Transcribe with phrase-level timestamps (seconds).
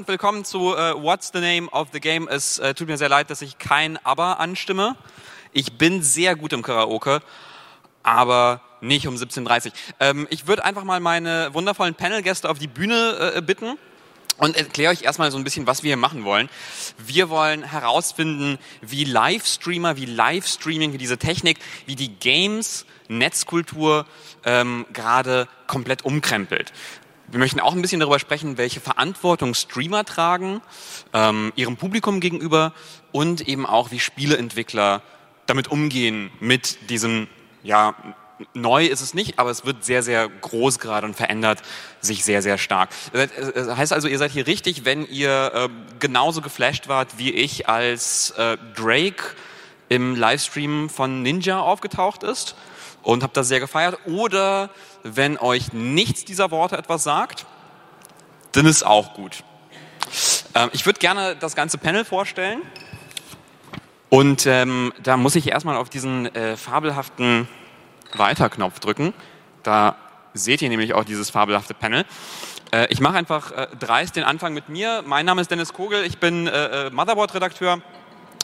[0.00, 2.26] und willkommen zu äh, What's the Name of the Game.
[2.26, 4.96] Es äh, tut mir sehr leid, dass ich kein Aber anstimme.
[5.52, 7.20] Ich bin sehr gut im Karaoke,
[8.02, 9.72] aber nicht um 17.30 Uhr.
[10.00, 13.76] Ähm, ich würde einfach mal meine wundervollen Panelgäste auf die Bühne äh, bitten
[14.38, 16.48] und erkläre euch erstmal so ein bisschen, was wir hier machen wollen.
[16.96, 24.06] Wir wollen herausfinden, wie Livestreamer, wie Livestreaming, wie diese Technik, wie die Games, Netzkultur
[24.44, 26.72] ähm, gerade komplett umkrempelt.
[27.30, 30.60] Wir möchten auch ein bisschen darüber sprechen, welche Verantwortung Streamer tragen,
[31.12, 32.72] ähm, ihrem Publikum gegenüber
[33.12, 35.02] und eben auch, wie Spieleentwickler
[35.46, 37.28] damit umgehen mit diesem,
[37.62, 37.94] ja,
[38.54, 41.62] neu ist es nicht, aber es wird sehr, sehr groß gerade und verändert
[42.00, 42.90] sich sehr, sehr stark.
[43.12, 45.68] Das heißt also, ihr seid hier richtig, wenn ihr äh,
[45.98, 49.36] genauso geflasht wart wie ich, als äh, Drake
[49.88, 52.56] im Livestream von Ninja aufgetaucht ist
[53.02, 53.98] und habt das sehr gefeiert.
[54.06, 54.70] Oder
[55.02, 57.46] wenn euch nichts dieser Worte etwas sagt,
[58.52, 59.44] dann ist auch gut.
[60.54, 62.62] Ähm, ich würde gerne das ganze Panel vorstellen.
[64.08, 67.48] Und ähm, da muss ich erstmal auf diesen äh, fabelhaften
[68.14, 69.14] Weiterknopf drücken.
[69.62, 69.96] Da
[70.34, 72.04] seht ihr nämlich auch dieses fabelhafte Panel.
[72.72, 75.04] Äh, ich mache einfach äh, dreist den Anfang mit mir.
[75.06, 77.80] Mein Name ist Dennis Kogel, ich bin äh, äh Motherboard-Redakteur.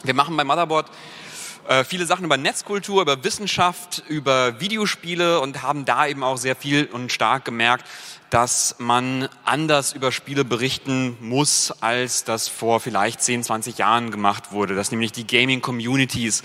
[0.03, 0.89] Wir machen bei Motherboard
[1.67, 6.55] äh, viele Sachen über Netzkultur, über Wissenschaft, über Videospiele und haben da eben auch sehr
[6.55, 7.85] viel und stark gemerkt,
[8.29, 14.51] dass man anders über Spiele berichten muss, als das vor vielleicht 10, 20 Jahren gemacht
[14.51, 16.43] wurde, dass nämlich die Gaming-Communities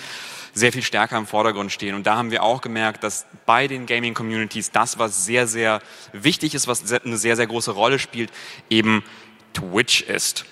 [0.54, 1.94] sehr viel stärker im Vordergrund stehen.
[1.94, 5.80] Und da haben wir auch gemerkt, dass bei den Gaming-Communities das, was sehr, sehr
[6.12, 8.30] wichtig ist, was eine sehr, sehr große Rolle spielt,
[8.68, 9.02] eben
[9.54, 10.44] Twitch ist.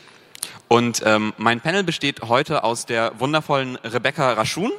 [0.72, 4.70] Und ähm, mein Panel besteht heute aus der wundervollen Rebecca Raschun,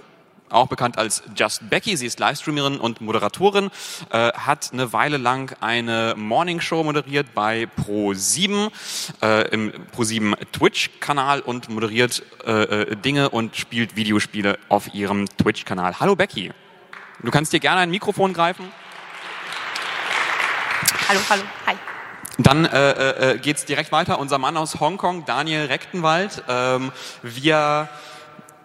[0.49, 1.97] auch bekannt als Just Becky.
[1.97, 3.69] Sie ist Livestreamerin und Moderatorin,
[4.09, 8.71] äh, hat eine Weile lang eine Morning Show moderiert bei Pro7
[9.21, 15.99] äh, im Pro7 Twitch-Kanal und moderiert äh, äh, Dinge und spielt Videospiele auf ihrem Twitch-Kanal.
[15.99, 16.53] Hallo Becky.
[17.21, 18.71] Du kannst dir gerne ein Mikrofon greifen.
[21.09, 21.75] Hallo, hallo, hi.
[22.43, 24.19] Dann äh, äh, äh geht direkt weiter.
[24.19, 26.91] Unser Mann aus Hongkong, Daniel Rechtenwald, ähm,
[27.21, 27.89] via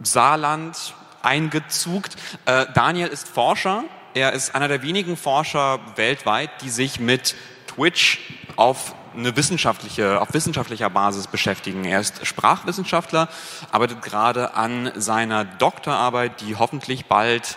[0.03, 2.17] Saarland eingezugt.
[2.45, 3.85] Äh, Daniel ist Forscher.
[4.15, 7.35] Er ist einer der wenigen Forscher weltweit, die sich mit
[7.67, 8.21] Twitch
[8.57, 11.85] auf eine wissenschaftliche, auf wissenschaftlicher Basis beschäftigen.
[11.85, 13.29] Er ist Sprachwissenschaftler,
[13.73, 17.57] arbeitet gerade an seiner Doktorarbeit, die hoffentlich bald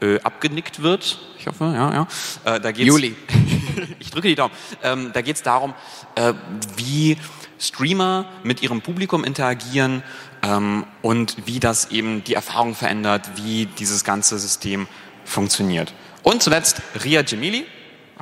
[0.00, 1.18] äh, abgenickt wird.
[1.38, 2.08] Ich hoffe, ja, ja.
[2.44, 3.16] Äh, da geht's, Juli.
[3.98, 4.54] ich drücke die Daumen.
[4.82, 5.74] Ähm, da geht es darum,
[6.14, 6.34] äh,
[6.76, 7.16] wie
[7.58, 10.02] Streamer mit ihrem Publikum interagieren
[10.42, 14.86] ähm, und wie das eben die Erfahrung verändert, wie dieses ganze System
[15.24, 15.92] funktioniert.
[16.22, 17.66] Und zuletzt Riyad Jamili.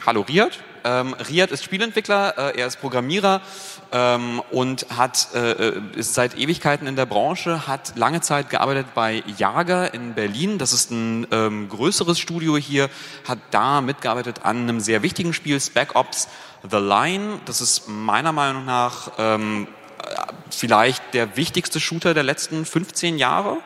[0.05, 0.59] Hallo Riyad.
[0.85, 3.41] Ähm, Riyad ist Spielentwickler, äh, er ist Programmierer
[3.93, 8.87] ähm, und hat, äh, äh, ist seit Ewigkeiten in der Branche, hat lange Zeit gearbeitet
[8.95, 10.59] bei Jager in Berlin.
[10.59, 12.91] Das ist ein ähm, größeres Studio hier,
[13.27, 16.29] hat da mitgearbeitet an einem sehr wichtigen Spiel, Spec Ops
[16.69, 17.41] The Line.
[17.45, 19.69] Das ist meiner Meinung nach ähm,
[20.55, 23.59] vielleicht der wichtigste Shooter der letzten 15 Jahre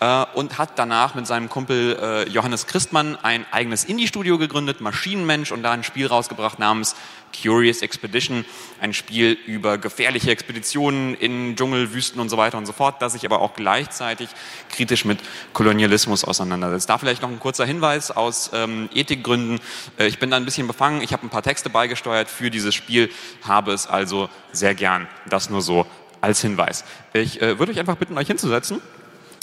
[0.00, 5.52] äh, und hat danach mit seinem Kumpel äh, Johannes Christmann ein eigenes Indie-Studio gegründet, Maschinenmensch,
[5.52, 6.96] und da ein Spiel rausgebracht namens
[7.42, 8.44] Curious Expedition,
[8.80, 13.12] ein Spiel über gefährliche Expeditionen in Dschungel, Wüsten und so weiter und so fort, das
[13.12, 14.28] sich aber auch gleichzeitig
[14.70, 15.18] kritisch mit
[15.52, 16.88] Kolonialismus auseinandersetzt.
[16.88, 19.60] Da vielleicht noch ein kurzer Hinweis aus ähm, Ethikgründen.
[19.98, 22.74] Äh, ich bin da ein bisschen befangen, ich habe ein paar Texte beigesteuert für dieses
[22.74, 23.10] Spiel,
[23.42, 25.06] habe es also sehr gern.
[25.28, 25.86] Das nur so
[26.26, 26.84] als Hinweis.
[27.12, 28.80] Ich äh, würde euch einfach bitten, euch hinzusetzen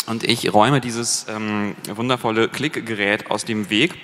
[0.06, 3.96] und ich räume dieses ähm, wundervolle Klickgerät aus dem Weg.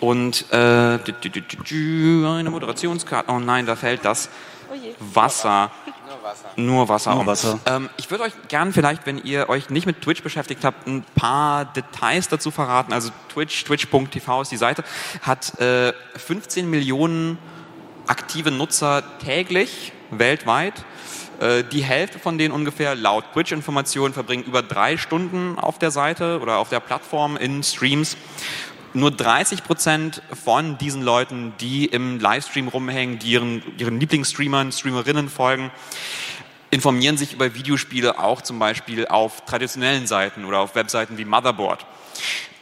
[0.00, 3.30] Und äh, eine Moderationskarte.
[3.30, 4.30] Oh nein, da fällt das
[4.70, 4.74] oh
[5.14, 5.70] Wasser.
[6.08, 6.48] Nur Wasser.
[6.56, 7.14] Nur Wasser.
[7.14, 7.60] Nur Wasser.
[7.66, 11.04] Ähm, ich würde euch gern vielleicht, wenn ihr euch nicht mit Twitch beschäftigt habt, ein
[11.14, 12.94] paar Details dazu verraten.
[12.94, 14.84] Also Twitch, twitch.tv ist die Seite,
[15.20, 17.36] hat äh, 15 Millionen
[18.06, 20.74] aktive Nutzer täglich weltweit.
[21.40, 26.38] Äh, die Hälfte von denen ungefähr laut Twitch-Informationen verbringen über drei Stunden auf der Seite
[26.40, 28.16] oder auf der Plattform in Streams
[28.92, 35.28] nur 30 Prozent von diesen Leuten, die im Livestream rumhängen, die ihren, ihren Lieblingsstreamern, Streamerinnen
[35.28, 35.70] folgen,
[36.70, 41.86] informieren sich über Videospiele auch zum Beispiel auf traditionellen Seiten oder auf Webseiten wie Motherboard.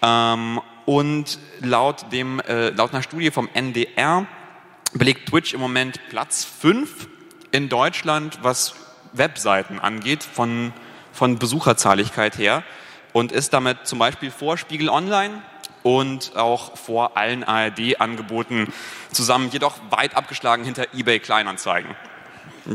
[0.03, 4.27] Ähm, und laut, dem, äh, laut einer Studie vom NDR
[4.93, 7.09] belegt Twitch im Moment Platz 5
[7.50, 8.75] in Deutschland, was
[9.12, 10.73] Webseiten angeht, von,
[11.12, 12.62] von Besucherzahligkeit her
[13.12, 15.43] und ist damit zum Beispiel vor Spiegel Online,
[15.83, 18.73] und auch vor allen ARD-Angeboten
[19.12, 21.95] zusammen, jedoch weit abgeschlagen hinter eBay Kleinanzeigen.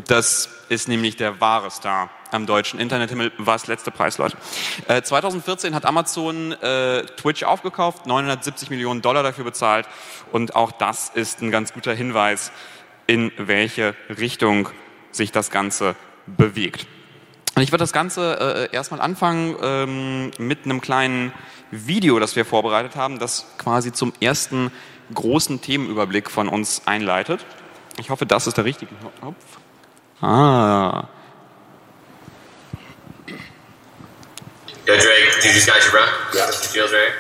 [0.08, 4.36] Das ist nämlich der wahre Star am deutschen Internethimmel, was letzte Preis, Leute.
[4.88, 9.88] Äh, 2014 hat Amazon äh, Twitch aufgekauft, 970 Millionen Dollar dafür bezahlt
[10.32, 12.52] und auch das ist ein ganz guter Hinweis,
[13.08, 14.70] in welche Richtung
[15.12, 15.96] sich das Ganze
[16.26, 16.88] bewegt.
[17.60, 21.32] Ich würde das Ganze äh, erstmal anfangen ähm, mit einem kleinen
[21.70, 24.72] Video, das wir vorbereitet haben, das quasi zum ersten
[25.14, 27.46] großen Themenüberblick von uns einleitet.
[28.00, 29.36] Ich hoffe, das ist der richtige Knopf.
[30.22, 31.08] Ah.
[34.86, 36.10] Yo, Drake, do these guys your run?
[36.34, 36.48] Yeah.
[36.48, 37.14] This feels right.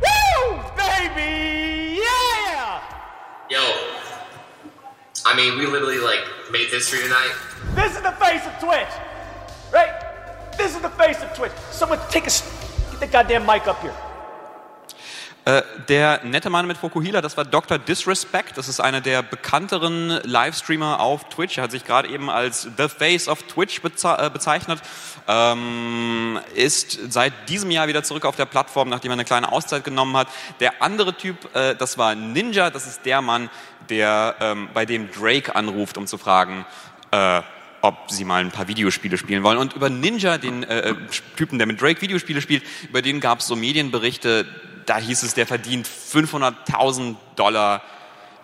[0.00, 2.00] Woo, baby!
[2.00, 2.80] Yeah!
[3.48, 3.60] Yo,
[5.26, 7.34] I mean, we literally like made history tonight.
[7.74, 8.92] This is the face of Twitch,
[9.72, 9.92] right?
[10.56, 11.52] This is the face of Twitch.
[11.70, 13.94] Someone take a get the goddamn mic up here.
[15.46, 17.78] Äh, der nette Mann mit Fokuhila, das war Dr.
[17.78, 18.58] Disrespect.
[18.58, 21.56] Das ist einer der bekannteren Livestreamer auf Twitch.
[21.56, 24.80] Er hat sich gerade eben als The Face of Twitch beze äh, bezeichnet.
[25.26, 29.82] Ähm, ist seit diesem Jahr wieder zurück auf der Plattform, nachdem er eine kleine Auszeit
[29.82, 30.28] genommen hat.
[30.60, 32.68] Der andere Typ, äh, das war Ninja.
[32.68, 33.48] Das ist der Mann,
[33.90, 36.64] der ähm, bei dem Drake anruft, um zu fragen,
[37.10, 37.42] äh,
[37.82, 39.58] ob sie mal ein paar Videospiele spielen wollen.
[39.58, 40.94] Und über Ninja, den äh,
[41.36, 44.46] Typen, der mit Drake Videospiele spielt, über den gab es so Medienberichte,
[44.86, 47.82] da hieß es, der verdient 500.000 Dollar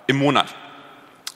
[0.07, 0.55] im Monat.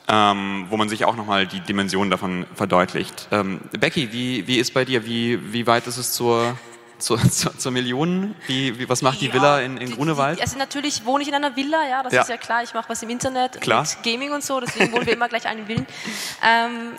[0.07, 3.29] Ähm, wo man sich auch nochmal die Dimension davon verdeutlicht.
[3.31, 5.05] Ähm, Becky, wie, wie ist bei dir?
[5.05, 6.57] Wie, wie weit ist es zur,
[7.01, 8.35] zur, zur, zur Million?
[8.47, 10.37] Wie, wie, was macht die Ja, Villa in, in die- Grunewald?
[10.37, 12.21] Die, also natürlich wohne ich in einer Villa, ja, das Ja.
[12.21, 12.63] ist ja klar.
[12.63, 13.85] Ich mache was im Internet Klar.
[14.03, 15.85] Gaming und so, deswegen wohnen wir immer gleich einen Villen.
[16.43, 16.93] Ähm,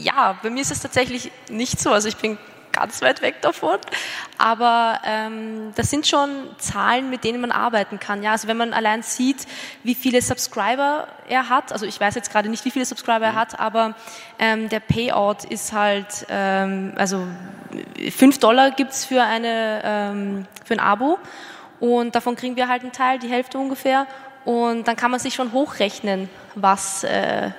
[0.00, 1.90] ja, bei mir ist es tatsächlich nicht so.
[1.92, 2.36] Also ich bin
[2.74, 3.78] ganz weit weg davon.
[4.36, 8.22] Aber ähm, das sind schon Zahlen, mit denen man arbeiten kann.
[8.22, 9.46] Ja, also wenn man allein sieht,
[9.82, 13.34] wie viele Subscriber er hat, also ich weiß jetzt gerade nicht, wie viele Subscriber er
[13.34, 13.94] hat, aber
[14.38, 17.26] ähm, der Payout ist halt, ähm, also
[18.10, 21.18] 5 Dollar gibt's für, eine, ähm, für ein Abo
[21.80, 24.06] und davon kriegen wir halt einen Teil, die Hälfte ungefähr.
[24.44, 27.50] Und dann kann man sich schon hochrechnen, was äh,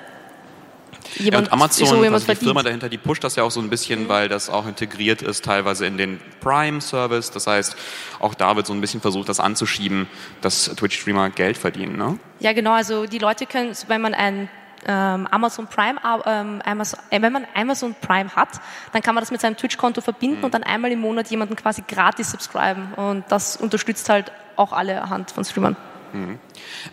[1.16, 2.36] Ja, jemand, und Amazon, so also die.
[2.36, 5.46] Firma dahinter, die pusht das ja auch so ein bisschen, weil das auch integriert ist
[5.46, 7.32] teilweise in den Prime-Service.
[7.32, 7.76] Das heißt,
[8.20, 10.08] auch da wird so ein bisschen versucht, das anzuschieben,
[10.42, 11.98] dass Twitch-Streamer Geld verdienen.
[11.98, 12.20] Ne?
[12.40, 12.74] Ja, genau.
[12.74, 14.50] Also die Leute können, wenn man ein
[14.88, 18.50] ähm, Amazon Prime, ähm, Amazon, äh, wenn man Amazon Prime hat,
[18.94, 21.84] dann kann man das mit seinem Twitch-Konto verbinden und dann einmal im Monat jemanden quasi
[21.88, 22.94] gratis subscriben.
[22.94, 25.76] Und das unterstützt halt auch alle Hand von Streamern.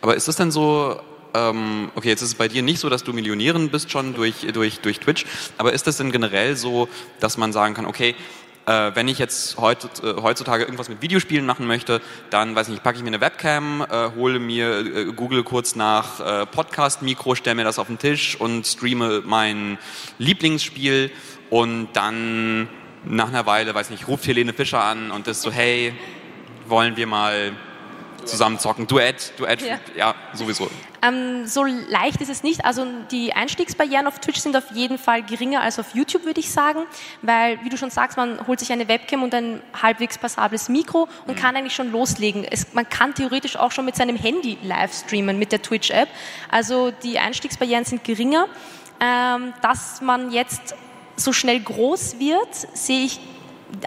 [0.00, 1.00] Aber ist das denn so,
[1.34, 4.46] ähm, okay, jetzt ist es bei dir nicht so, dass du Millionärin bist schon durch,
[4.52, 5.24] durch, durch Twitch,
[5.58, 6.88] aber ist das denn generell so,
[7.20, 8.14] dass man sagen kann, okay,
[8.66, 9.74] äh, wenn ich jetzt äh,
[10.22, 12.00] heutzutage irgendwas mit Videospielen machen möchte,
[12.30, 16.20] dann weiß nicht, packe ich mir eine Webcam, äh, hole mir, äh, google kurz nach
[16.20, 19.78] äh, Podcast-Mikro, stelle mir das auf den Tisch und streame mein
[20.18, 21.10] Lieblingsspiel
[21.50, 22.68] und dann
[23.04, 25.92] nach einer Weile, weiß nicht, ruft Helene Fischer an und ist so, hey,
[26.68, 27.52] wollen wir mal
[28.24, 28.86] zusammen zocken?
[28.86, 30.14] Duett, Duett, ja, Ja.
[30.32, 30.68] sowieso.
[31.02, 32.64] Ähm, so leicht ist es nicht.
[32.64, 36.50] Also die Einstiegsbarrieren auf Twitch sind auf jeden Fall geringer als auf YouTube, würde ich
[36.50, 36.80] sagen,
[37.22, 41.08] weil, wie du schon sagst, man holt sich eine Webcam und ein halbwegs passables Mikro
[41.26, 42.44] und kann eigentlich schon loslegen.
[42.44, 46.08] Es, man kann theoretisch auch schon mit seinem Handy live streamen mit der Twitch-App.
[46.50, 48.46] Also die Einstiegsbarrieren sind geringer.
[49.00, 50.76] Ähm, dass man jetzt
[51.16, 53.18] so schnell groß wird, sehe ich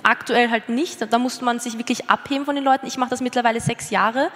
[0.03, 1.05] aktuell halt nicht.
[1.11, 2.87] Da muss man sich wirklich abheben von den Leuten.
[2.87, 4.29] Ich mache das mittlerweile sechs Jahre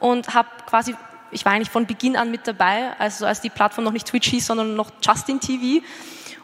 [0.00, 0.94] und habe quasi,
[1.30, 4.28] ich war eigentlich von Beginn an mit dabei, also als die Plattform noch nicht Twitch
[4.28, 5.84] hieß, sondern noch Justin TV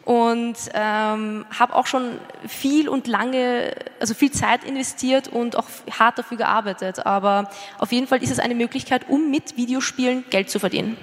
[0.03, 6.17] und ähm, habe auch schon viel und lange, also viel Zeit investiert und auch hart
[6.17, 7.05] dafür gearbeitet.
[7.05, 10.97] Aber auf jeden Fall ist es eine Möglichkeit, um mit Videospielen Geld zu verdienen.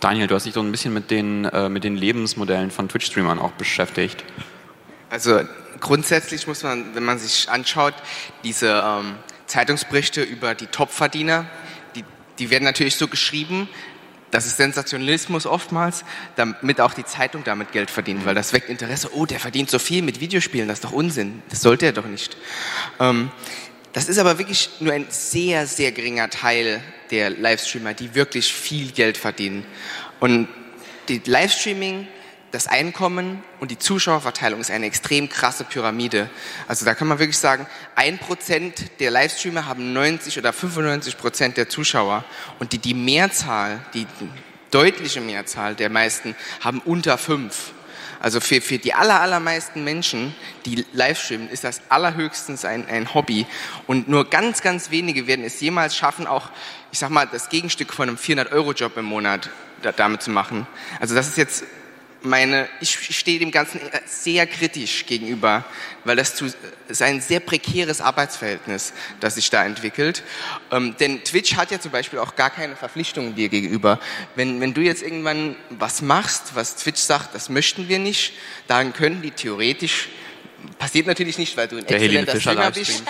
[0.00, 3.38] Daniel, du hast dich so ein bisschen mit den, äh, mit den Lebensmodellen von Twitch-Streamern
[3.38, 4.24] auch beschäftigt.
[5.10, 5.40] Also
[5.80, 7.94] grundsätzlich muss man, wenn man sich anschaut,
[8.44, 11.46] diese ähm, Zeitungsberichte über die Topverdiener,
[11.94, 12.04] die,
[12.38, 13.68] die werden natürlich so geschrieben,
[14.30, 16.04] das ist Sensationalismus oftmals,
[16.36, 19.10] damit auch die Zeitung damit Geld verdient, weil das weckt Interesse.
[19.12, 22.06] Oh, der verdient so viel mit Videospielen, das ist doch Unsinn, das sollte er doch
[22.06, 22.36] nicht.
[23.00, 23.30] Ähm,
[23.92, 28.92] das ist aber wirklich nur ein sehr, sehr geringer Teil der Livestreamer, die wirklich viel
[28.92, 29.66] Geld verdienen.
[30.20, 30.46] Und
[31.08, 32.06] die Livestreaming,
[32.50, 36.28] das Einkommen und die Zuschauerverteilung ist eine extrem krasse Pyramide.
[36.66, 41.56] Also da kann man wirklich sagen, ein Prozent der Livestreamer haben 90 oder 95 Prozent
[41.56, 42.24] der Zuschauer
[42.58, 44.06] und die, die Mehrzahl, die
[44.70, 47.72] deutliche Mehrzahl der meisten haben unter fünf.
[48.20, 50.34] Also für, für die aller, allermeisten Menschen,
[50.66, 53.46] die live streamen, ist das allerhöchstens ein, ein Hobby.
[53.86, 56.50] Und nur ganz, ganz wenige werden es jemals schaffen, auch,
[56.92, 59.48] ich sag mal, das Gegenstück von einem 400-Euro-Job im Monat
[59.80, 60.66] da, damit zu machen.
[61.00, 61.64] Also das ist jetzt
[62.22, 65.64] meine, ich stehe dem Ganzen sehr kritisch gegenüber,
[66.04, 66.46] weil das zu,
[66.88, 70.22] ist ein sehr prekäres Arbeitsverhältnis, das sich da entwickelt.
[70.70, 74.00] Ähm, denn Twitch hat ja zum Beispiel auch gar keine Verpflichtungen dir gegenüber.
[74.34, 78.34] Wenn, wenn du jetzt irgendwann was machst, was Twitch sagt, das möchten wir nicht,
[78.66, 80.08] dann können die theoretisch
[80.78, 83.02] passiert natürlich nicht, weil du ein Der exzellenter Streamer bist.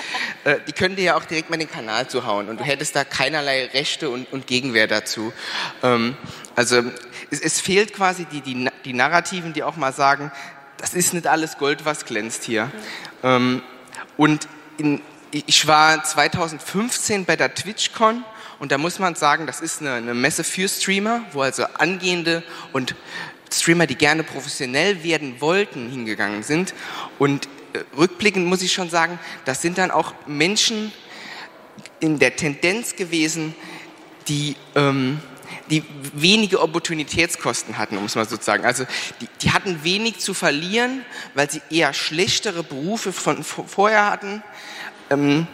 [0.45, 3.05] Äh, die können dir ja auch direkt mal den Kanal zuhauen und du hättest da
[3.05, 5.33] keinerlei Rechte und, und Gegenwehr dazu.
[5.83, 6.17] Ähm,
[6.57, 6.83] also
[7.31, 10.33] es, es fehlt quasi die, die, die Narrativen, die auch mal sagen,
[10.79, 12.71] das ist nicht alles Gold, was glänzt hier.
[13.23, 13.63] Ähm,
[14.17, 18.25] und in, ich war 2015 bei der TwitchCon
[18.59, 22.43] und da muss man sagen, das ist eine, eine Messe für Streamer, wo also angehende
[22.73, 22.95] und
[23.53, 26.75] Streamer, die gerne professionell werden wollten, hingegangen sind.
[27.19, 30.93] Und äh, rückblickend muss ich schon sagen, das sind dann auch Menschen
[32.01, 33.55] in der Tendenz gewesen,
[34.29, 35.21] die, ähm,
[35.71, 35.83] die
[36.15, 38.65] wenige Opportunitätskosten hatten, um es mal so zu sagen.
[38.65, 38.85] Also
[39.21, 41.05] die, die hatten wenig zu verlieren,
[41.35, 44.43] weil sie eher schlechtere Berufe von vorher hatten.
[45.11, 45.47] Ähm,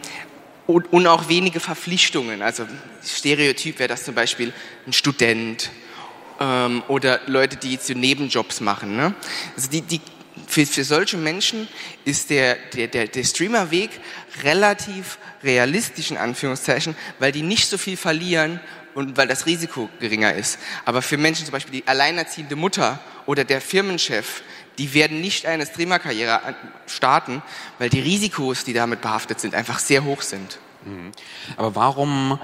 [0.67, 2.41] und, und auch wenige Verpflichtungen.
[2.41, 2.67] Also
[3.03, 4.53] Stereotyp wäre das zum Beispiel
[4.85, 5.71] ein Student
[6.39, 8.95] ähm, oder Leute, die jetzt so Nebenjobs machen.
[8.95, 9.13] Ne?
[9.55, 10.01] Also die, die,
[10.47, 11.67] für, für solche Menschen
[12.05, 13.89] ist der, der, der, der Streamerweg
[14.43, 18.59] relativ realistisch in Anführungszeichen, weil die nicht so viel verlieren
[18.93, 20.59] und weil das Risiko geringer ist.
[20.85, 24.41] Aber für Menschen zum Beispiel die alleinerziehende Mutter oder der Firmenchef,
[24.77, 27.41] die werden nicht eine Streamerkarriere starten,
[27.79, 30.59] weil die Risikos, die damit behaftet sind, einfach sehr hoch sind.
[31.57, 32.39] Aber warum,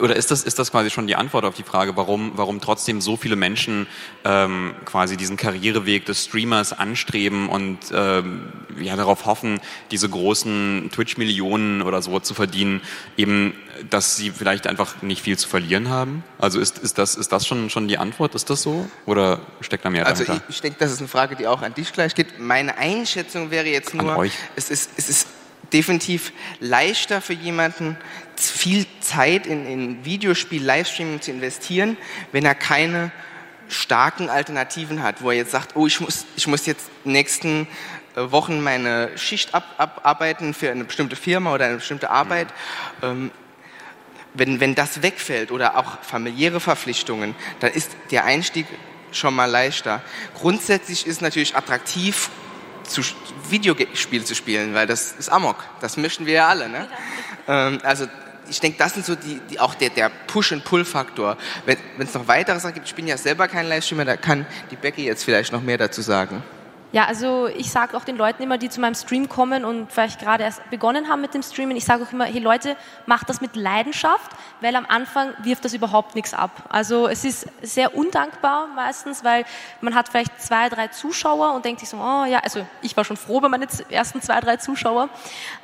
[0.00, 3.00] oder ist das, ist das quasi schon die Antwort auf die Frage, warum, warum trotzdem
[3.00, 3.86] so viele Menschen
[4.24, 9.60] ähm, quasi diesen Karriereweg des Streamers anstreben und ähm, ja, darauf hoffen,
[9.90, 12.82] diese großen Twitch-Millionen oder so zu verdienen,
[13.16, 13.54] eben,
[13.88, 16.22] dass sie vielleicht einfach nicht viel zu verlieren haben?
[16.38, 18.34] Also ist, ist, das, ist das schon, schon die Antwort?
[18.34, 18.88] Ist das so?
[19.06, 20.46] Oder steckt da mehr Also ich, dahinter?
[20.50, 22.38] ich denke, das ist eine Frage, die auch an dich gleich geht.
[22.38, 25.26] Meine Einschätzung wäre jetzt nur, es ist, es ist
[25.72, 27.96] definitiv leichter für jemanden,
[28.36, 31.96] viel Zeit in, in Videospiel, Livestreaming zu investieren,
[32.32, 33.10] wenn er keine
[33.68, 37.66] starken Alternativen hat, wo er jetzt sagt, oh, ich muss, ich muss jetzt nächsten
[38.16, 42.48] äh, Wochen meine Schicht ab, abarbeiten für eine bestimmte Firma oder eine bestimmte Arbeit.
[43.02, 43.30] Ähm,
[44.34, 48.66] wenn, wenn das wegfällt oder auch familiäre Verpflichtungen, dann ist der Einstieg
[49.10, 50.02] schon mal leichter.
[50.34, 52.30] Grundsätzlich ist natürlich attraktiv,
[52.84, 53.02] zu
[53.48, 55.64] Videospiele zu spielen, weil das ist Amok.
[55.80, 56.68] Das möchten wir ja alle.
[56.68, 56.88] Ne?
[57.46, 58.06] Ähm, also
[58.52, 61.38] ich denke, das sind so die, die auch der, der Push- und Pull-Faktor.
[61.64, 64.76] Wenn es noch weitere Sachen gibt, ich bin ja selber kein Livestreamer, da kann die
[64.76, 66.42] Becky jetzt vielleicht noch mehr dazu sagen.
[66.92, 70.20] Ja, also ich sage auch den Leuten immer, die zu meinem Stream kommen und vielleicht
[70.20, 73.40] gerade erst begonnen haben mit dem Streamen, ich sage auch immer, hey Leute, macht das
[73.40, 74.30] mit Leidenschaft,
[74.60, 76.64] weil am Anfang wirft das überhaupt nichts ab.
[76.68, 79.46] Also es ist sehr undankbar meistens, weil
[79.80, 83.04] man hat vielleicht zwei, drei Zuschauer und denkt sich so, oh ja, also ich war
[83.04, 85.08] schon froh bei meinen ersten zwei, drei Zuschauer,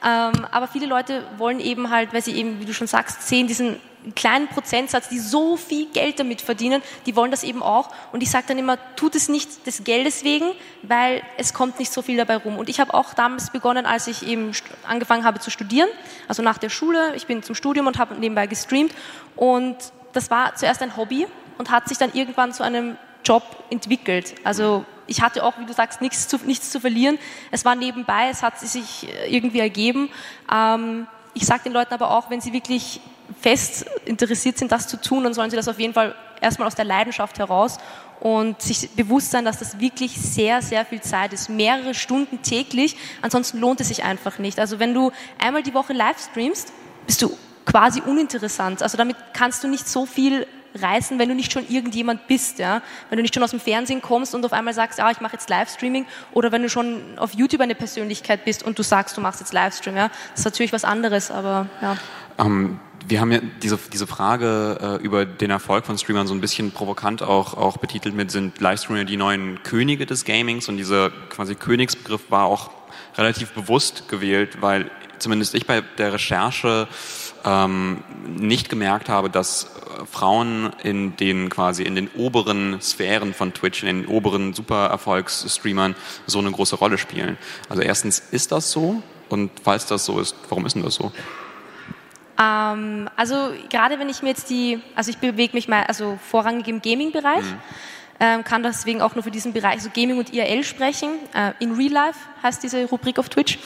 [0.02, 3.47] ähm, aber viele Leute wollen eben halt, weil sie eben, wie du schon sagst, sehen
[3.47, 3.78] diesen
[4.14, 7.90] kleinen Prozentsatz, die so viel Geld damit verdienen, die wollen das eben auch.
[8.12, 10.50] Und ich sage dann immer, tut es nicht des Geldes wegen,
[10.83, 12.57] weil es kommt nicht so viel dabei rum.
[12.59, 14.52] Und ich habe auch damals begonnen, als ich eben
[14.87, 15.88] angefangen habe zu studieren,
[16.28, 17.14] also nach der Schule.
[17.17, 18.93] Ich bin zum Studium und habe nebenbei gestreamt.
[19.37, 19.76] Und
[20.12, 21.26] das war zuerst ein Hobby
[21.59, 24.35] und hat sich dann irgendwann zu einem Job entwickelt.
[24.45, 27.19] Also ich hatte auch, wie du sagst, nichts zu, nichts zu verlieren.
[27.50, 30.11] Es war nebenbei, es hat sich äh, irgendwie ergeben.
[30.52, 33.00] Ähm, ich sage den Leuten aber auch, wenn sie wirklich
[33.40, 36.75] fest interessiert sind, das zu tun, dann sollen sie das auf jeden Fall erstmal aus
[36.75, 37.78] der Leidenschaft heraus
[38.21, 41.49] und sich bewusst sein, dass das wirklich sehr, sehr viel Zeit ist.
[41.49, 44.59] Mehrere Stunden täglich, ansonsten lohnt es sich einfach nicht.
[44.59, 46.73] Also wenn du einmal die Woche live streamst,
[47.07, 48.83] bist du quasi uninteressant.
[48.83, 52.83] Also damit kannst du nicht so viel reißen, wenn du nicht schon irgendjemand bist, ja.
[53.09, 55.35] Wenn du nicht schon aus dem Fernsehen kommst und auf einmal sagst, ah, ich mache
[55.35, 59.21] jetzt Livestreaming, oder wenn du schon auf YouTube eine Persönlichkeit bist und du sagst, du
[59.21, 60.09] machst jetzt Livestream, ja.
[60.30, 61.97] Das ist natürlich was anderes, aber ja.
[62.38, 66.41] Ähm, wir haben ja diese, diese Frage äh, über den Erfolg von Streamern so ein
[66.41, 70.69] bisschen provokant auch, auch betitelt mit, sind Livestreamer die neuen Könige des Gamings?
[70.69, 72.71] Und dieser quasi Königsbegriff war auch
[73.17, 76.87] relativ bewusst gewählt, weil zumindest ich bei der Recherche
[77.45, 83.55] ähm, nicht gemerkt habe, dass äh, Frauen in den quasi in den oberen Sphären von
[83.55, 85.95] Twitch, in den oberen Super-Erfolgsstreamern
[86.27, 87.38] so eine große Rolle spielen.
[87.69, 89.03] Also erstens, ist das so?
[89.29, 91.12] Und falls das so ist, warum ist denn das so?
[92.40, 96.68] Ähm, also gerade wenn ich mir jetzt die, also ich bewege mich mal, also vorrangig
[96.68, 97.45] im Gaming-Bereich,
[98.21, 101.11] ähm, kann deswegen auch nur für diesen Bereich, also Gaming und IRL sprechen.
[101.35, 103.59] Äh, in Real Life heißt diese Rubrik auf Twitch.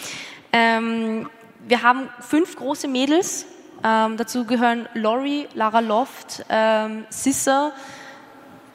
[0.53, 1.29] Ähm,
[1.67, 3.47] wir haben fünf große Mädels.
[3.85, 7.73] Ähm, dazu gehören Lori, Lara Loft, ähm, Sissa,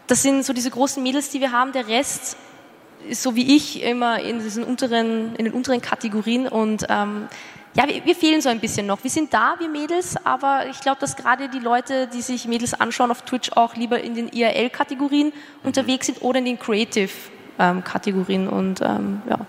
[0.08, 1.74] das sind so diese großen Mädels, die wir haben.
[1.74, 2.38] Der Rest
[3.08, 7.27] ist so wie ich immer in diesen unteren, in den unteren Kategorien und ähm,
[7.78, 9.04] ja, wir, wir, fehlen so ein bisschen noch.
[9.04, 12.74] Wir sind da, wir Mädels, aber ich glaube, dass gerade die Leute, die sich Mädels
[12.74, 15.32] anschauen auf Twitch, auch lieber in den IRL-Kategorien
[15.64, 19.46] unterwegs sind oder in den Creative-Kategorien und ähm, ja.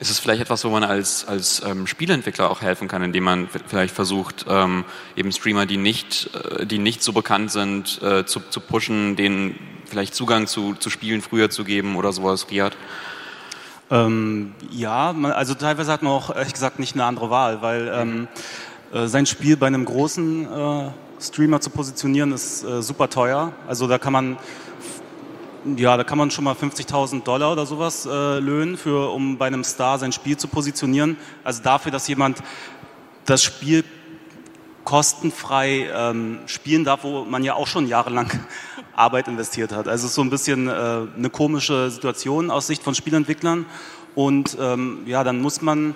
[0.00, 3.48] Ist es vielleicht etwas, wo man als, als ähm, Spieleentwickler auch helfen kann, indem man
[3.48, 8.40] vielleicht versucht, ähm, eben Streamer, die nicht, äh, die nicht so bekannt sind, äh, zu,
[8.40, 12.76] zu pushen, denen vielleicht Zugang zu, zu Spielen früher zu geben oder sowas, Riad?
[13.90, 17.90] Ähm, ja, man, also teilweise hat man auch ehrlich gesagt nicht eine andere Wahl, weil
[17.94, 18.28] ähm,
[18.92, 20.90] äh, sein Spiel bei einem großen äh,
[21.20, 23.52] Streamer zu positionieren ist äh, super teuer.
[23.66, 24.38] Also da kann man
[25.76, 29.46] ja, da kann man schon mal 50.000 Dollar oder sowas äh, löhnen, für, um bei
[29.46, 31.16] einem Star sein Spiel zu positionieren.
[31.44, 32.38] Also dafür, dass jemand
[33.26, 33.84] das Spiel
[34.84, 38.30] kostenfrei ähm, spielen darf, wo man ja auch schon jahrelang
[38.98, 39.88] Arbeit investiert hat.
[39.88, 43.66] Also es ist so ein bisschen äh, eine komische Situation aus Sicht von Spielentwicklern.
[44.14, 45.94] Und ähm, ja, dann muss man,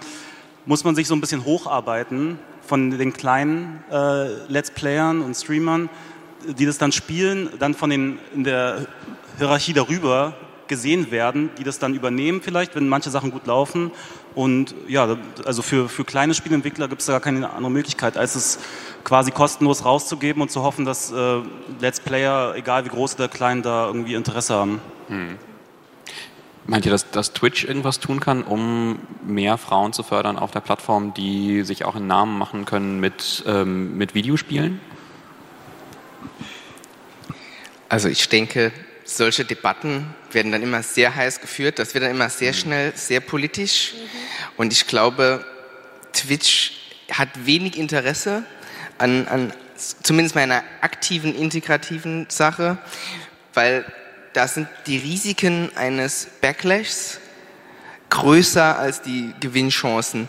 [0.66, 5.90] muss man sich so ein bisschen hocharbeiten von den kleinen äh, Let's Playern und Streamern,
[6.47, 8.87] die das dann spielen, dann von den in der
[9.38, 10.35] Hierarchie darüber
[10.68, 13.90] gesehen werden, die das dann übernehmen vielleicht, wenn manche Sachen gut laufen.
[14.35, 18.35] Und ja, also für, für kleine Spielentwickler gibt es da gar keine andere Möglichkeit, als
[18.35, 18.59] es
[19.05, 21.41] quasi kostenlos rauszugeben und zu hoffen, dass äh,
[21.81, 24.81] Let's Player, egal wie groß oder klein, da irgendwie Interesse haben.
[25.09, 25.37] Hm.
[26.65, 30.61] Meint ihr, dass, dass Twitch irgendwas tun kann, um mehr Frauen zu fördern auf der
[30.61, 34.81] Plattform, die sich auch einen Namen machen können mit, ähm, mit Videospielen?
[37.89, 38.73] Also ich denke,
[39.04, 41.78] solche Debatten werden dann immer sehr heiß geführt.
[41.78, 42.56] Das wird dann immer sehr mhm.
[42.56, 43.94] schnell, sehr politisch.
[43.94, 44.09] Mhm.
[44.56, 45.44] Und ich glaube,
[46.12, 46.73] Twitch
[47.11, 48.44] hat wenig Interesse
[48.98, 49.53] an, an
[50.03, 52.79] zumindest bei einer aktiven, integrativen Sache,
[53.55, 53.85] weil
[54.33, 57.18] da sind die Risiken eines Backlashs
[58.09, 60.29] größer als die Gewinnchancen.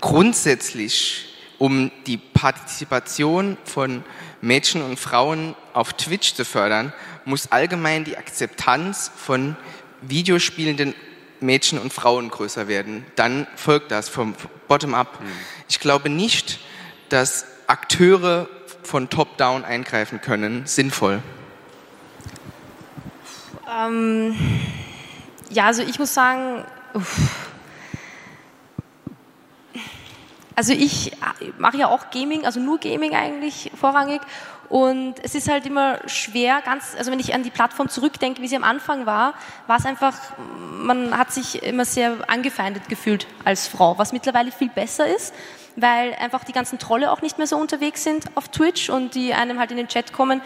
[0.00, 4.04] Grundsätzlich, um die Partizipation von
[4.40, 6.92] Mädchen und Frauen auf Twitch zu fördern,
[7.30, 9.56] muss allgemein die Akzeptanz von
[10.02, 10.94] Videospielenden
[11.40, 13.06] Mädchen und Frauen größer werden.
[13.16, 14.34] Dann folgt das vom
[14.68, 15.20] Bottom-up.
[15.20, 15.26] Mhm.
[15.68, 16.58] Ich glaube nicht,
[17.08, 18.48] dass Akteure
[18.82, 21.22] von Top-Down eingreifen können, sinnvoll.
[23.70, 24.34] Ähm,
[25.50, 26.64] ja, also ich muss sagen,
[26.94, 27.18] uff.
[30.56, 31.12] also ich
[31.58, 34.20] mache ja auch Gaming, also nur Gaming eigentlich vorrangig
[34.70, 38.46] und es ist halt immer schwer, ganz, also wenn ich an die Plattform zurückdenke, wie
[38.46, 39.34] sie am Anfang war,
[39.66, 40.14] war es einfach,
[40.78, 45.34] man hat sich immer sehr angefeindet gefühlt als Frau, was mittlerweile viel besser ist,
[45.74, 49.34] weil einfach die ganzen Trolle auch nicht mehr so unterwegs sind auf Twitch und die
[49.34, 50.40] einem halt in den Chat kommen,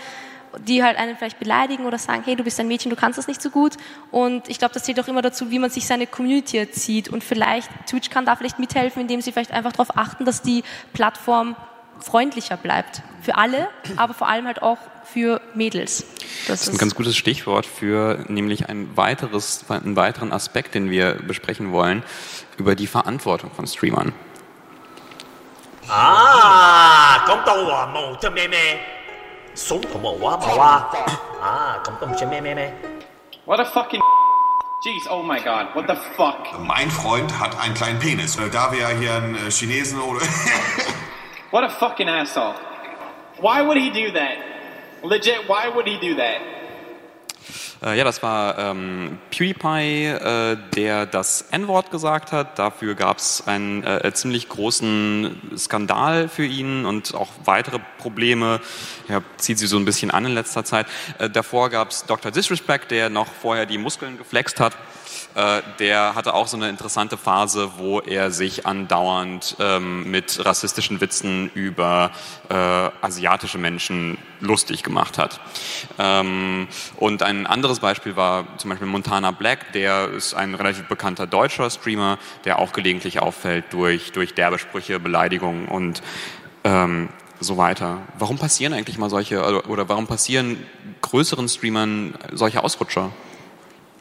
[0.67, 3.27] die halt einen vielleicht beleidigen oder sagen, hey, du bist ein Mädchen, du kannst das
[3.27, 3.75] nicht so gut.
[4.11, 7.09] Und ich glaube, das zählt auch immer dazu, wie man sich seine Community erzieht.
[7.09, 10.63] Und vielleicht, Twitch kann da vielleicht mithelfen, indem sie vielleicht einfach darauf achten, dass die
[10.93, 11.57] Plattform
[12.01, 13.03] freundlicher bleibt.
[13.23, 16.05] Für alle, aber vor allem halt auch für Mädels.
[16.47, 20.91] Das, das ist ein ganz gutes Stichwort für nämlich ein weiteres, einen weiteren Aspekt, den
[20.91, 22.03] wir besprechen wollen,
[22.59, 24.13] über die Verantwortung von Streamern.
[25.89, 27.53] Ah, kommt da
[33.47, 34.01] What a fucking
[34.85, 36.37] Jeez, oh my god, what the fuck?
[36.61, 38.37] Mein Freund hat einen kleinen Penis.
[38.53, 40.21] Da wir ja hier einen äh, Chinesen oder
[41.55, 42.55] What a fucking asshole.
[43.41, 44.39] Why would he do that?
[45.05, 46.41] Legit, why would he do that?
[47.81, 52.59] Äh, ja, das war ähm, PewDiePie, äh, der das N-Wort gesagt hat.
[52.59, 58.61] Dafür gab es einen äh, ziemlich großen Skandal für ihn und auch weitere Probleme.
[59.07, 60.87] Er zieht sie so ein bisschen an in letzter Zeit.
[61.21, 62.33] Äh, davor gab es Dr.
[62.33, 64.77] Disrespect, der noch vorher die Muskeln geflext hat.
[65.35, 71.01] Äh, der hatte auch so eine interessante Phase, wo er sich andauernd ähm, mit rassistischen
[71.01, 72.13] Witzen über
[72.49, 75.41] äh, asiatische Menschen lustig gemacht hat.
[75.99, 81.27] Ähm, und ein anderes Beispiel war zum Beispiel Montana Black, der ist ein relativ bekannter
[81.27, 86.03] deutscher Streamer, der auch gelegentlich auffällt durch, durch derbe Sprüche, Beleidigungen und
[86.63, 87.09] ähm,
[87.41, 88.03] so weiter.
[88.19, 90.65] Warum passieren eigentlich mal solche, oder warum passieren
[91.03, 93.11] größeren Streamern solche Ausrutscher?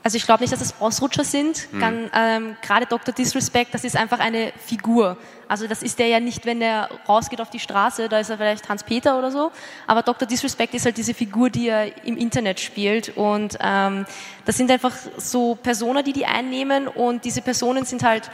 [0.04, 1.70] Also ich glaube nicht, dass es Ausrutscher sind.
[1.72, 2.10] Hm.
[2.14, 3.14] ähm, Gerade Dr.
[3.14, 5.18] Disrespect, das ist einfach eine Figur.
[5.48, 8.38] Also das ist der ja nicht, wenn er rausgeht auf die Straße, da ist er
[8.38, 9.52] vielleicht Hans-Peter oder so.
[9.88, 10.28] Aber Dr.
[10.28, 13.16] Disrespect ist halt diese Figur, die er im Internet spielt.
[13.16, 14.06] Und ähm,
[14.46, 16.88] das sind einfach so Personen, die die einnehmen.
[16.88, 18.30] Und diese Personen sind halt,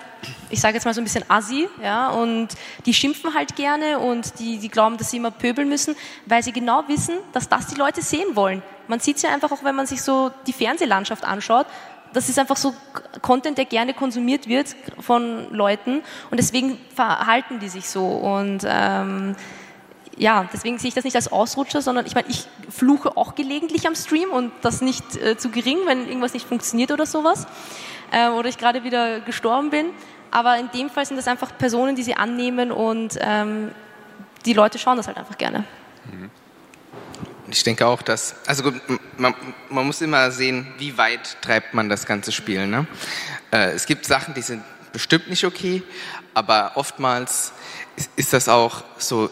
[0.50, 2.10] ich sage jetzt mal so ein bisschen assi, ja.
[2.10, 2.50] Und
[2.86, 5.96] die schimpfen halt gerne und die, die glauben, dass sie immer pöbeln müssen,
[6.26, 9.52] weil sie genau wissen, dass das die Leute sehen wollen Man sieht es ja einfach
[9.52, 11.68] auch, wenn man sich so die Fernsehlandschaft anschaut,
[12.14, 12.74] das ist einfach so
[13.22, 19.36] Content, der gerne konsumiert wird von Leuten und deswegen verhalten die sich so und ähm,
[20.18, 23.88] ja, deswegen sehe ich das nicht als Ausrutscher, sondern ich meine, ich fluche auch gelegentlich
[23.88, 27.48] am Stream und das nicht äh, zu gering, wenn irgendwas nicht funktioniert oder sowas
[28.12, 29.88] äh, oder ich gerade wieder gestorben bin.
[30.32, 33.72] Aber in dem Fall sind das einfach Personen, die sie annehmen und ähm,
[34.46, 35.64] die Leute schauen das halt einfach gerne.
[36.06, 36.30] Mhm.
[37.52, 38.72] Ich denke auch, dass, also
[39.18, 39.34] man,
[39.70, 42.68] man, muss immer sehen, wie weit treibt man das ganze Spiel.
[42.68, 42.86] Ne?
[43.52, 45.84] Äh, es gibt Sachen, die sind bestimmt nicht okay,
[46.34, 47.54] aber oftmals
[47.96, 49.30] ist, ist das auch so,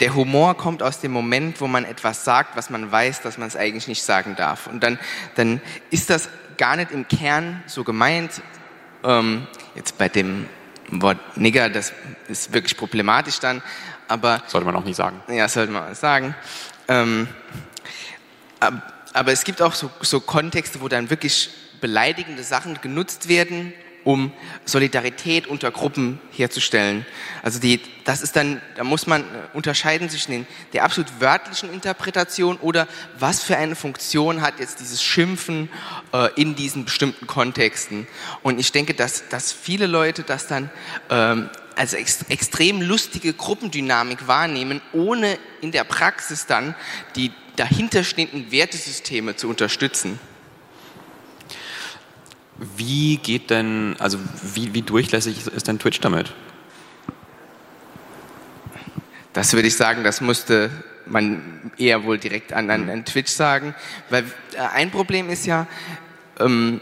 [0.00, 3.48] der Humor kommt aus dem Moment, wo man etwas sagt, was man weiß, dass man
[3.48, 4.66] es eigentlich nicht sagen darf.
[4.66, 4.98] Und dann,
[5.36, 6.28] dann ist das
[6.58, 8.42] gar nicht im Kern so gemeint.
[9.04, 10.48] Ähm, jetzt bei dem
[10.90, 11.92] Wort Nigger, das
[12.28, 13.62] ist wirklich problematisch dann,
[14.08, 14.42] aber...
[14.46, 15.20] Sollte man auch nicht sagen.
[15.28, 16.34] Ja, sollte man sagen.
[16.88, 17.28] Ähm,
[19.12, 23.72] aber es gibt auch so, so Kontexte, wo dann wirklich beleidigende Sachen genutzt werden,
[24.06, 24.32] um
[24.64, 27.04] Solidarität unter Gruppen herzustellen.
[27.42, 31.72] Also die, das ist dann, da muss man äh, unterscheiden zwischen den, der absolut wörtlichen
[31.72, 32.86] Interpretation oder
[33.18, 35.68] was für eine Funktion hat jetzt dieses Schimpfen
[36.12, 38.06] äh, in diesen bestimmten Kontexten.
[38.44, 40.70] Und ich denke, dass, dass viele Leute das dann
[41.10, 46.74] ähm, als ex extrem lustige Gruppendynamik wahrnehmen, ohne in der Praxis dann
[47.14, 50.18] die dahinterstehenden Wertesysteme zu unterstützen.
[52.76, 54.18] Wie geht denn, also
[54.54, 56.32] wie, wie durchlässig ist denn Twitch damit?
[59.34, 60.70] Das würde ich sagen, das musste
[61.04, 63.74] man eher wohl direkt an, an, an Twitch sagen,
[64.08, 65.66] weil äh, ein Problem ist ja,
[66.40, 66.80] ähm,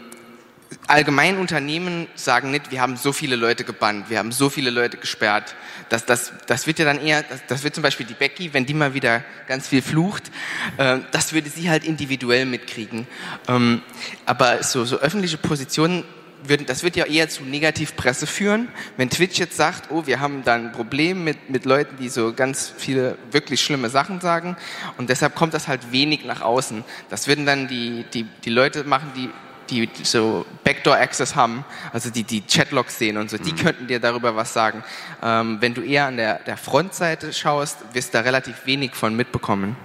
[0.87, 4.97] allgemein Unternehmen sagen nicht, wir haben so viele Leute gebannt, wir haben so viele Leute
[4.97, 5.55] gesperrt.
[5.89, 8.65] Das, das, das wird ja dann eher, das, das wird zum Beispiel die Becky, wenn
[8.65, 10.31] die mal wieder ganz viel flucht,
[10.77, 13.07] äh, das würde sie halt individuell mitkriegen.
[13.47, 13.81] Ähm,
[14.25, 16.03] aber so, so öffentliche Positionen
[16.47, 18.67] würden, das wird ja eher zu Negativpresse führen.
[18.97, 22.33] Wenn Twitch jetzt sagt, oh, wir haben da ein Problem mit, mit Leuten, die so
[22.33, 24.55] ganz viele wirklich schlimme Sachen sagen
[24.97, 26.83] und deshalb kommt das halt wenig nach außen.
[27.09, 29.29] Das würden dann die, die, die Leute machen, die
[29.69, 33.57] die so Backdoor-Access haben, also die die Chatlogs sehen und so, die mhm.
[33.57, 34.83] könnten dir darüber was sagen.
[35.23, 39.15] Ähm, wenn du eher an der, der Frontseite schaust, wirst du da relativ wenig von
[39.15, 39.75] mitbekommen.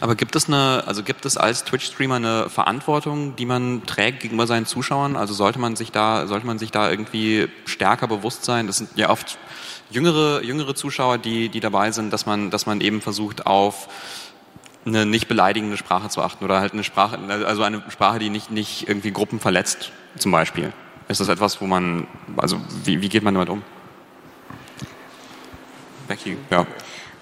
[0.00, 4.46] Aber gibt es eine, also gibt es als Twitch-Streamer eine Verantwortung, die man trägt gegenüber
[4.46, 5.16] seinen Zuschauern?
[5.16, 8.66] Also sollte man sich da, sollte man sich da irgendwie stärker bewusst sein?
[8.66, 9.38] Das sind ja oft
[9.90, 13.88] jüngere, jüngere Zuschauer, die, die dabei sind, dass man, dass man eben versucht auf
[14.84, 18.50] eine nicht beleidigende Sprache zu achten oder halt eine Sprache, also eine Sprache, die nicht,
[18.50, 20.72] nicht irgendwie Gruppen verletzt, zum Beispiel.
[21.08, 23.62] Ist das etwas, wo man, also wie, wie geht man damit um?
[26.08, 26.66] Becky, ja.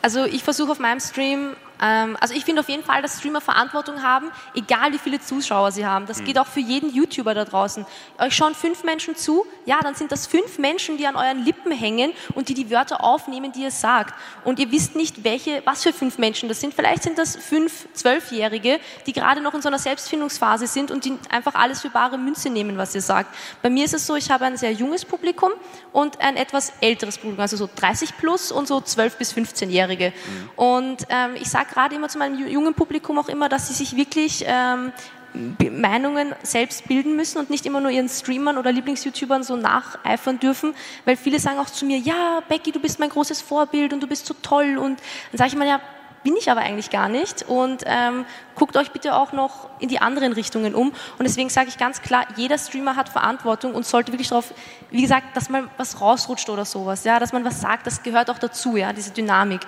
[0.03, 4.03] Also ich versuche auf meinem Stream also ich finde auf jeden Fall, dass Streamer Verantwortung
[4.03, 6.07] haben, egal wie viele Zuschauer sie haben.
[6.07, 6.27] Das mhm.
[6.27, 7.87] geht auch für jeden YouTuber da draußen.
[8.19, 11.73] Euch schauen fünf Menschen zu, ja, dann sind das fünf Menschen, die an euren Lippen
[11.73, 14.15] hängen und die die Wörter aufnehmen, die ihr sagt.
[14.45, 16.75] Und ihr wisst nicht, welche, was für fünf Menschen das sind.
[16.75, 21.19] Vielleicht sind das fünf Zwölfjährige, die gerade noch in so einer Selbstfindungsphase sind und die
[21.31, 23.35] einfach alles für bare Münze nehmen, was ihr sagt.
[23.63, 25.53] Bei mir ist es so, ich habe ein sehr junges Publikum
[25.93, 30.13] und ein etwas älteres Publikum, also so 30 plus und so 12 bis 15-Jährige.
[30.13, 30.51] Mhm.
[30.57, 33.97] Und ähm, ich sage gerade immer zu meinem jungen Publikum auch immer, dass sie sich
[33.97, 34.93] wirklich ähm,
[35.33, 40.75] Meinungen selbst bilden müssen und nicht immer nur ihren Streamern oder Lieblings-YouTubern so nacheifern dürfen,
[41.05, 44.07] weil viele sagen auch zu mir, ja, Becky, du bist mein großes Vorbild und du
[44.07, 45.81] bist so toll und dann sage ich mal, ja,
[46.23, 47.45] bin ich aber eigentlich gar nicht.
[47.49, 50.89] Und ähm, guckt euch bitte auch noch in die anderen Richtungen um.
[50.89, 54.53] Und deswegen sage ich ganz klar, jeder Streamer hat Verantwortung und sollte wirklich darauf,
[54.91, 58.31] wie gesagt, dass man was rausrutscht oder sowas, ja, dass man was sagt, das gehört
[58.31, 59.63] auch dazu, ja, diese Dynamik.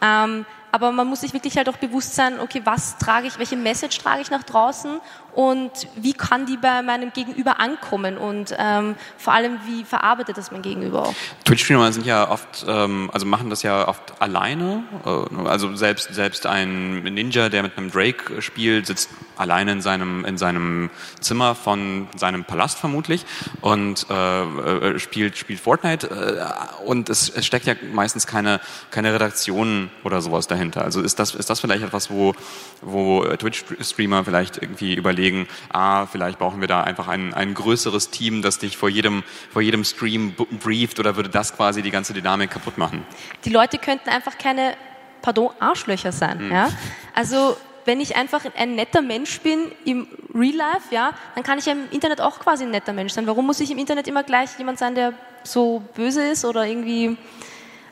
[0.00, 3.56] Ähm, aber man muss sich wirklich halt auch bewusst sein, okay, was trage ich, welche
[3.56, 5.00] Message trage ich nach draußen
[5.34, 10.50] und wie kann die bei meinem Gegenüber ankommen und ähm, vor allem, wie verarbeitet das
[10.50, 11.14] mein Gegenüber auch.
[11.44, 16.46] Twitch-Streamer sind ja oft, ähm, also machen das ja oft alleine, äh, also selbst, selbst
[16.46, 22.08] ein Ninja, der mit einem Drake spielt, sitzt alleine in seinem, in seinem Zimmer von
[22.16, 23.24] seinem Palast vermutlich
[23.60, 28.60] und äh, äh spielt, spielt Fortnite äh, und es, es steckt ja meistens keine,
[28.90, 30.84] keine Redaktion oder sowas dahinter.
[30.84, 32.34] Also ist das, ist das vielleicht etwas, wo,
[32.82, 35.27] wo Twitch-Streamer vielleicht irgendwie überlegen,
[35.70, 39.62] ah, vielleicht brauchen wir da einfach ein, ein größeres Team, das dich vor jedem, vor
[39.62, 43.04] jedem Stream brieft oder würde das quasi die ganze Dynamik kaputt machen?
[43.44, 44.74] Die Leute könnten einfach keine
[45.22, 46.38] pardon, Arschlöcher sein.
[46.38, 46.52] Hm.
[46.52, 46.68] Ja?
[47.14, 51.66] Also wenn ich einfach ein netter Mensch bin im Real Life, ja, dann kann ich
[51.66, 53.26] ja im Internet auch quasi ein netter Mensch sein.
[53.26, 57.16] Warum muss ich im Internet immer gleich jemand sein, der so böse ist oder irgendwie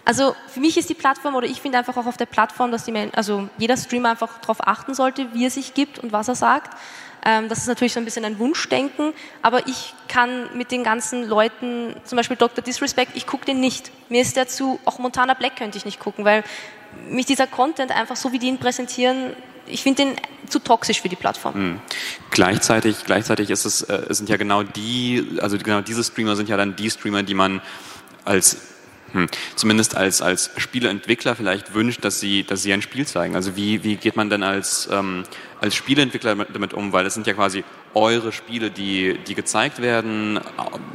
[0.05, 2.85] Also für mich ist die Plattform oder ich finde einfach auch auf der Plattform, dass
[2.85, 6.29] die Men also jeder Streamer einfach darauf achten sollte, wie er sich gibt und was
[6.29, 6.77] er sagt.
[7.27, 9.13] Ähm, das ist natürlich so ein bisschen ein Wunschdenken,
[9.43, 12.63] aber ich kann mit den ganzen Leuten, zum Beispiel Dr.
[12.63, 13.91] Disrespect, ich gucke den nicht.
[14.09, 16.45] Mir ist der zu, auch Montana Black könnte ich nicht gucken, weil
[17.11, 19.33] mich dieser Content einfach so, wie die ihn präsentieren,
[19.67, 20.17] ich finde den
[20.49, 21.71] zu toxisch für die Plattform.
[21.71, 21.81] Mhm.
[22.31, 26.57] Gleichzeitig, gleichzeitig ist es, äh, sind ja genau die, also genau diese Streamer sind ja
[26.57, 27.61] dann die Streamer, die man
[28.25, 28.59] als
[29.13, 33.35] hm, zumindest als, als Spieleentwickler vielleicht wünscht, dass sie, dass sie ein Spiel zeigen.
[33.35, 35.25] Also wie, wie geht man denn als, ähm,
[35.61, 36.93] als Spieleentwickler damit um?
[36.93, 37.65] Weil es sind ja quasi
[37.95, 40.39] eure Spiele, die, die gezeigt werden,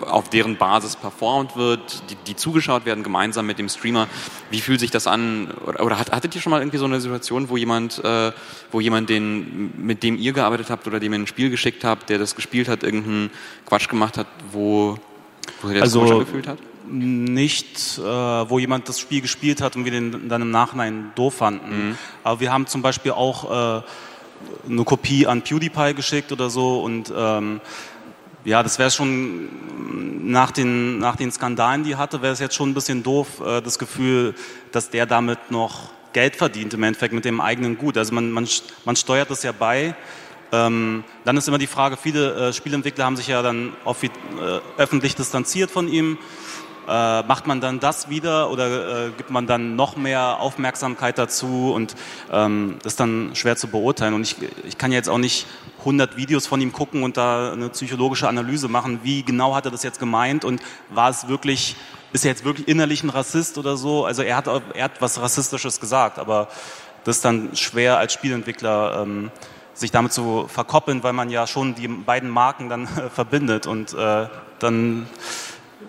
[0.01, 4.07] auf deren Basis performt wird, die, die zugeschaut werden gemeinsam mit dem Streamer.
[4.51, 5.51] Wie fühlt sich das an?
[5.65, 8.31] Oder, oder hattet ihr schon mal irgendwie so eine Situation, wo jemand, äh,
[8.71, 12.09] wo jemand den, mit dem ihr gearbeitet habt oder dem ihr ein Spiel geschickt habt,
[12.09, 13.31] der das gespielt hat, irgendeinen
[13.65, 14.97] Quatsch gemacht hat, wo,
[15.61, 16.57] wo er das Also- gefühlt hat?
[16.93, 21.35] nicht, äh, wo jemand das Spiel gespielt hat und wir den dann im Nachhinein doof
[21.35, 21.97] fanden.
[22.23, 23.81] Aber wir haben zum Beispiel auch äh,
[24.69, 27.61] eine Kopie an PewDiePie geschickt oder so und ähm,
[28.43, 29.49] ja, das wäre schon
[30.31, 33.61] nach den, nach den Skandalen, die hatte, wäre es jetzt schon ein bisschen doof, äh,
[33.61, 34.33] das Gefühl,
[34.71, 37.97] dass der damit noch Geld verdient im Endeffekt mit dem eigenen Gut.
[37.97, 38.47] Also man, man,
[38.85, 39.95] man steuert das ja bei.
[40.51, 44.07] Ähm, dann ist immer die Frage, viele äh, Spieleentwickler haben sich ja dann äh,
[44.77, 46.17] öffentlich distanziert von ihm.
[46.87, 51.71] Äh, macht man dann das wieder oder äh, gibt man dann noch mehr Aufmerksamkeit dazu
[51.73, 51.95] und
[52.31, 54.15] ähm, das ist dann schwer zu beurteilen.
[54.15, 55.45] Und ich, ich kann jetzt auch nicht
[55.79, 59.71] 100 Videos von ihm gucken und da eine psychologische Analyse machen, wie genau hat er
[59.71, 61.75] das jetzt gemeint und war es wirklich,
[62.13, 64.05] ist er jetzt wirklich innerlich ein Rassist oder so?
[64.05, 66.47] Also er hat, er hat was Rassistisches gesagt, aber
[67.03, 69.31] das ist dann schwer als Spielentwickler ähm,
[69.73, 74.27] sich damit zu verkoppeln, weil man ja schon die beiden Marken dann verbindet und äh,
[74.59, 75.07] dann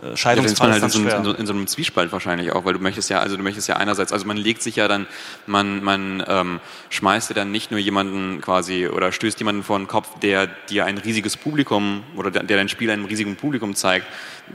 [0.02, 2.52] äh, Ja, ist Scheidungsfall man halt in so, in, so, in so einem Zwiespalt wahrscheinlich
[2.52, 4.88] auch, weil du möchtest ja, also du möchtest ja einerseits, also man legt sich ja
[4.88, 5.06] dann,
[5.46, 9.88] man, man ähm, schmeißt dir dann nicht nur jemanden quasi oder stößt jemanden vor den
[9.88, 14.06] Kopf, der dir ein riesiges Publikum oder der, der dein Spiel einem riesigen Publikum zeigt.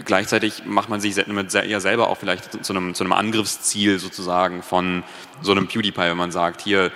[0.05, 4.63] Gleichzeitig macht man sich mit ja selber auch vielleicht zu einem, zu einem Angriffsziel sozusagen
[4.63, 5.03] von
[5.41, 6.91] so einem PewDiePie, wenn man sagt, hier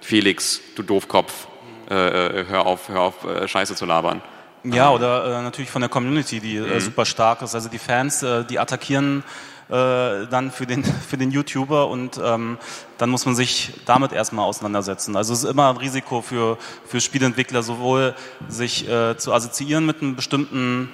[0.00, 1.48] Felix, du Doofkopf,
[1.90, 1.94] äh,
[2.40, 4.22] äh, hör auf, hör auf, äh, Scheiße zu labern.
[4.64, 7.54] Ja, oder äh, natürlich von der Community, die äh, super stark ist.
[7.54, 9.22] Also die Fans, äh, die attackieren
[9.68, 12.58] äh, dann für den, für den YouTuber und ähm,
[12.98, 15.16] dann muss man sich damit erstmal auseinandersetzen.
[15.16, 18.14] Also es ist immer ein Risiko für, für Spielentwickler, sowohl
[18.48, 20.92] sich äh, zu assoziieren mit einem bestimmten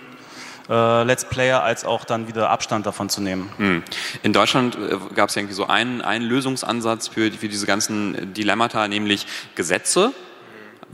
[0.68, 3.50] äh, Let's Player, als auch dann wieder Abstand davon zu nehmen.
[3.56, 3.82] Hm.
[4.22, 4.78] In Deutschland
[5.14, 10.12] gab es ja irgendwie so einen, einen Lösungsansatz für, für diese ganzen Dilemmata, nämlich Gesetze.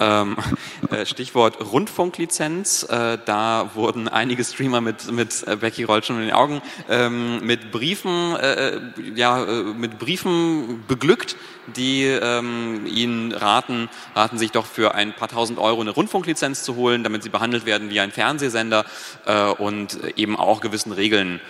[0.01, 0.37] Ähm,
[0.91, 2.85] äh, Stichwort Rundfunklizenz.
[2.85, 7.45] Äh, da wurden einige Streamer mit, mit äh, Becky rollt schon in den Augen, ähm,
[7.45, 8.81] mit Briefen, äh,
[9.15, 11.37] ja, äh, mit Briefen beglückt,
[11.77, 16.77] die ähm, ihnen raten, raten sich doch für ein paar tausend Euro eine Rundfunklizenz zu
[16.77, 18.85] holen, damit sie behandelt werden wie ein Fernsehsender
[19.27, 21.41] äh, und eben auch gewissen Regeln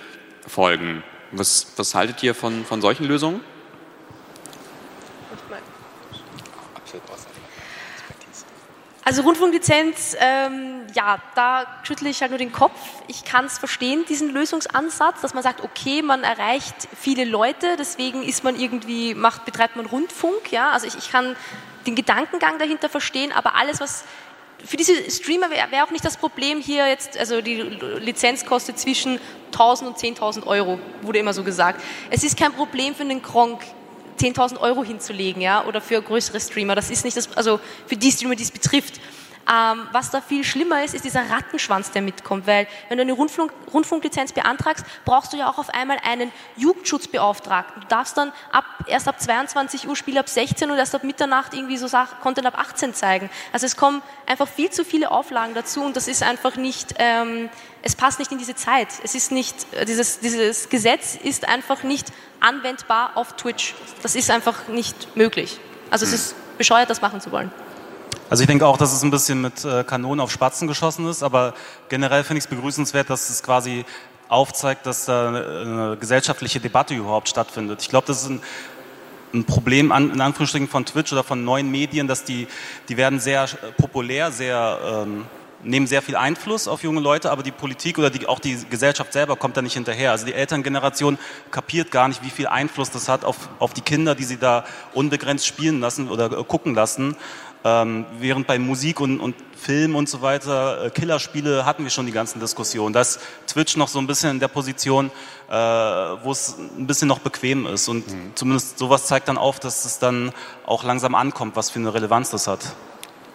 [0.46, 1.02] folgen.
[1.32, 3.40] Was, was haltet ihr von, von solchen Lösungen?
[9.08, 12.78] Also Rundfunklizenz, ähm, ja, da schüttle ich halt nur den Kopf.
[13.06, 18.22] Ich kann es verstehen, diesen Lösungsansatz, dass man sagt, okay, man erreicht viele Leute, deswegen
[18.22, 20.72] ist man irgendwie, macht, betreibt man Rundfunk, ja.
[20.72, 21.36] Also ich, ich kann
[21.86, 24.04] den Gedankengang dahinter verstehen, aber alles, was
[24.62, 27.54] für diese Streamer wäre wär auch nicht das Problem hier jetzt, also die
[28.00, 29.18] Lizenz kostet zwischen
[29.52, 31.80] 1000 und 10.000 Euro, wurde immer so gesagt.
[32.10, 33.62] Es ist kein Problem für einen Gronk,
[34.18, 36.74] 10.000 Euro hinzulegen, ja, oder für größere Streamer.
[36.74, 39.00] Das ist nicht das, also für die Streamer, die es betrifft.
[39.50, 43.14] Ähm, was da viel schlimmer ist, ist dieser Rattenschwanz, der mitkommt, weil wenn du eine
[43.14, 47.80] Rundfunk, Rundfunklizenz beantragst, brauchst du ja auch auf einmal einen Jugendschutzbeauftragten.
[47.80, 51.54] Du darfst dann ab, erst ab 22 Uhr Spiel ab 16 und erst ab Mitternacht
[51.54, 53.30] irgendwie so Sach Content ab 18 zeigen.
[53.50, 57.48] Also es kommen einfach viel zu viele Auflagen dazu und das ist einfach nicht, ähm,
[57.82, 58.88] es passt nicht in diese Zeit.
[59.02, 63.74] Es ist nicht, äh, dieses, dieses Gesetz ist einfach nicht anwendbar auf Twitch.
[64.02, 65.60] Das ist einfach nicht möglich.
[65.90, 67.50] Also es ist bescheuert, das machen zu wollen.
[68.30, 71.22] Also ich denke auch, dass es ein bisschen mit äh, Kanonen auf Spatzen geschossen ist,
[71.22, 71.54] aber
[71.88, 73.86] generell finde ich es begrüßenswert, dass es quasi
[74.28, 77.80] aufzeigt, dass da eine, eine gesellschaftliche Debatte überhaupt stattfindet.
[77.80, 78.42] Ich glaube, das ist ein,
[79.32, 82.48] ein Problem an, in Anführungsstrichen von Twitch oder von neuen Medien, dass die,
[82.90, 85.24] die werden sehr äh, populär, sehr ähm,
[85.62, 89.12] nehmen sehr viel Einfluss auf junge Leute, aber die Politik oder die, auch die Gesellschaft
[89.12, 90.12] selber kommt da nicht hinterher.
[90.12, 91.18] Also die Elterngeneration
[91.50, 94.64] kapiert gar nicht, wie viel Einfluss das hat auf, auf die Kinder, die sie da
[94.94, 97.16] unbegrenzt spielen lassen oder äh, gucken lassen.
[97.64, 102.06] Ähm, während bei Musik und, und Film und so weiter, äh, Killerspiele hatten wir schon
[102.06, 102.92] die ganzen Diskussionen.
[102.92, 103.18] Da ist
[103.48, 105.10] Twitch noch so ein bisschen in der Position,
[105.48, 107.88] äh, wo es ein bisschen noch bequem ist.
[107.88, 108.32] Und mhm.
[108.36, 110.32] zumindest sowas zeigt dann auf, dass es dann
[110.66, 112.76] auch langsam ankommt, was für eine Relevanz das hat.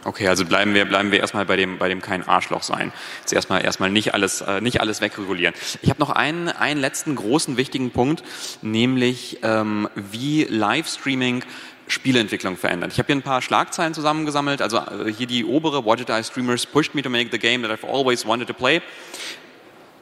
[0.05, 2.91] Okay, also bleiben wir, bleiben wir erstmal bei dem, bei dem kein Arschloch sein.
[3.21, 5.55] Jetzt erstmal, erstmal nicht alles, äh, nicht alles wegregulieren.
[5.81, 8.23] Ich habe noch einen, einen letzten großen wichtigen Punkt,
[8.61, 11.43] nämlich ähm, wie Livestreaming
[11.87, 12.91] Spieleentwicklung verändert.
[12.93, 14.61] Ich habe hier ein paar Schlagzeilen zusammengesammelt.
[14.61, 17.61] Also äh, hier die obere Watch It Die Streamers pushed me to make the game
[17.61, 18.81] that I've always wanted to play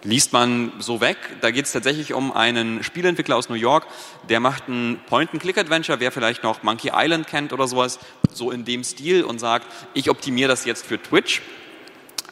[0.04, 1.18] liest man so weg.
[1.42, 3.86] Da geht es tatsächlich um einen Spieleentwickler aus New York,
[4.30, 8.00] der macht ein Point-and-Click-Adventure, wer vielleicht noch Monkey Island kennt oder sowas,
[8.34, 11.42] so in dem Stil und sagt, ich optimiere das jetzt für Twitch.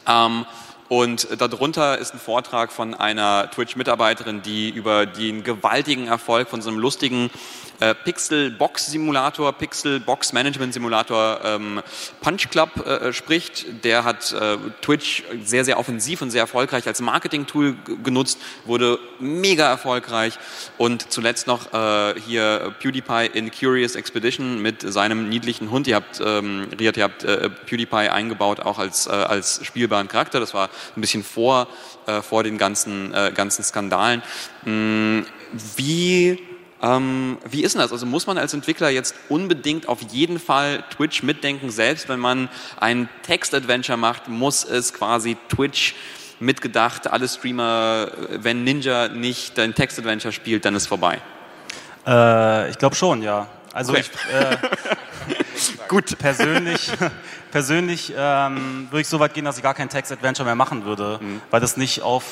[0.06, 0.46] Ähm,
[0.90, 6.68] und darunter ist ein Vortrag von einer Twitch-Mitarbeiterin, die über den gewaltigen Erfolg von so
[6.68, 7.30] einem lustigen
[7.78, 11.80] äh, Pixel Box Simulator, Pixel Box Management Simulator ähm,
[12.20, 13.84] Punch Club äh, spricht.
[13.84, 19.68] Der hat äh, Twitch sehr, sehr offensiv und sehr erfolgreich als Marketing-Tool genutzt, wurde mega
[19.68, 20.38] erfolgreich
[20.76, 25.86] und zuletzt noch äh, hier PewDiePie in Curious Expedition mit seinem niedlichen Hund.
[25.86, 30.40] Ihr habt, ähm, Riad, ihr habt äh, PewDiePie eingebaut, auch als, äh, als spielbaren Charakter.
[30.40, 31.68] Das war ein bisschen vor,
[32.06, 34.22] äh, vor den ganzen, äh, ganzen Skandalen.
[34.64, 35.26] Hm,
[35.76, 36.38] wie
[36.82, 37.92] ähm, wie ist denn das?
[37.92, 41.70] Also muss man als Entwickler jetzt unbedingt auf jeden Fall Twitch mitdenken?
[41.70, 45.94] Selbst wenn man ein Text-Adventure macht, muss es quasi Twitch
[46.38, 47.10] mitgedacht.
[47.10, 51.20] Alle Streamer, wenn Ninja nicht dein Text-Adventure spielt, dann ist vorbei.
[52.06, 53.46] Äh, ich glaube schon, ja.
[53.74, 54.02] Also okay.
[54.02, 54.56] ich, äh,
[55.90, 56.92] gut persönlich,
[57.50, 61.18] persönlich ähm, würde ich so weit gehen, dass ich gar kein Text-Adventure mehr machen würde,
[61.20, 61.42] mhm.
[61.50, 62.24] weil das nicht auf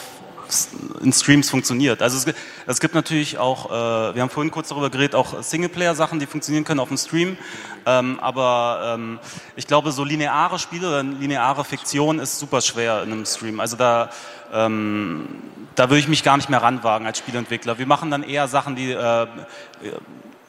[1.03, 2.01] in Streams funktioniert.
[2.01, 2.35] Also es,
[2.67, 6.65] es gibt natürlich auch, äh, wir haben vorhin kurz darüber geredet, auch Singleplayer-Sachen, die funktionieren
[6.65, 7.37] können auf dem Stream.
[7.85, 9.19] Ähm, aber ähm,
[9.57, 13.61] ich glaube, so lineare Spiele oder lineare Fiktion ist super schwer in einem Stream.
[13.61, 14.09] Also da,
[14.51, 15.29] ähm,
[15.75, 17.79] da würde ich mich gar nicht mehr ranwagen als Spielentwickler.
[17.79, 19.27] Wir machen dann eher Sachen, die äh,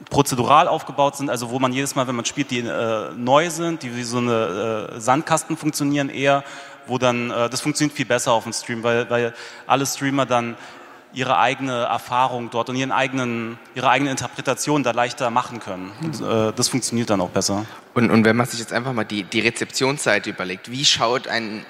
[0.08, 3.82] prozedural aufgebaut sind, also wo man jedes Mal, wenn man spielt, die äh, neu sind,
[3.82, 6.42] die wie so eine äh, Sandkasten funktionieren eher
[6.90, 9.34] wo dann, äh, das funktioniert viel besser auf dem Stream, weil, weil
[9.66, 10.56] alle Streamer dann
[11.12, 15.90] ihre eigene Erfahrung dort und ihren eigenen, ihre eigene Interpretation da leichter machen können.
[16.02, 17.64] Und, äh, das funktioniert dann auch besser.
[17.94, 21.64] Und, und wenn man sich jetzt einfach mal die, die Rezeptionsseite überlegt, wie schaut ein,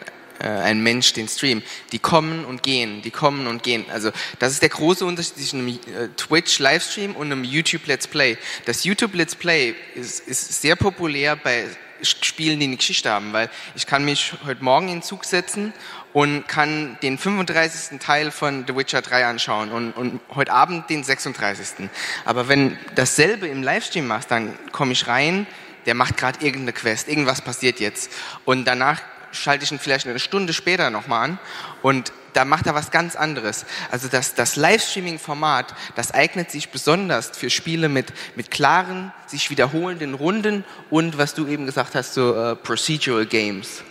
[0.46, 1.62] ein Mensch den Stream?
[1.92, 3.84] Die kommen und gehen, die kommen und gehen.
[3.90, 8.38] Also das ist der große Unterschied zwischen einem äh, Twitch-Livestream und einem YouTube-Let's Play.
[8.64, 11.66] Das YouTube-Let's Play ist, ist sehr populär bei
[12.02, 15.72] Spielen, die eine Geschichte haben, weil ich kann mich heute Morgen in den Zug setzen
[16.12, 17.98] und kann den 35.
[17.98, 21.88] Teil von The Witcher 3 anschauen und, und heute Abend den 36.
[22.24, 25.46] Aber wenn dasselbe im Livestream machst, dann komme ich rein,
[25.86, 28.10] der macht gerade irgendeine Quest, irgendwas passiert jetzt
[28.44, 29.00] und danach
[29.32, 31.38] schalte ich ihn vielleicht eine Stunde später nochmal an
[31.82, 33.66] und da macht er was ganz anderes.
[33.90, 40.14] Also das, das Livestreaming-Format, das eignet sich besonders für Spiele mit, mit klaren, sich wiederholenden
[40.14, 43.82] Runden und, was du eben gesagt hast, so uh, Procedural Games.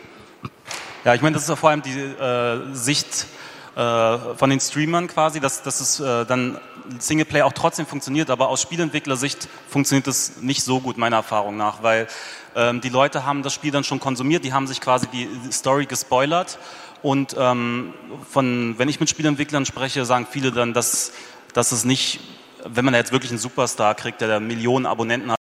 [1.04, 3.38] Ja, ich meine, das ist ja vor allem die äh, Sicht äh,
[3.76, 6.60] von den Streamern quasi, dass, dass es äh, dann
[6.98, 11.84] Singleplay auch trotzdem funktioniert, aber aus Spielentwicklersicht funktioniert es nicht so gut, meiner Erfahrung nach,
[11.84, 12.08] weil
[12.56, 15.86] ähm, die Leute haben das Spiel dann schon konsumiert, die haben sich quasi die Story
[15.86, 16.58] gespoilert
[17.02, 17.94] und ähm,
[18.30, 21.12] von, wenn ich mit Spielentwicklern spreche, sagen viele dann, dass,
[21.54, 22.20] dass es nicht,
[22.66, 25.38] wenn man jetzt wirklich einen Superstar kriegt, der Millionen Abonnenten hat,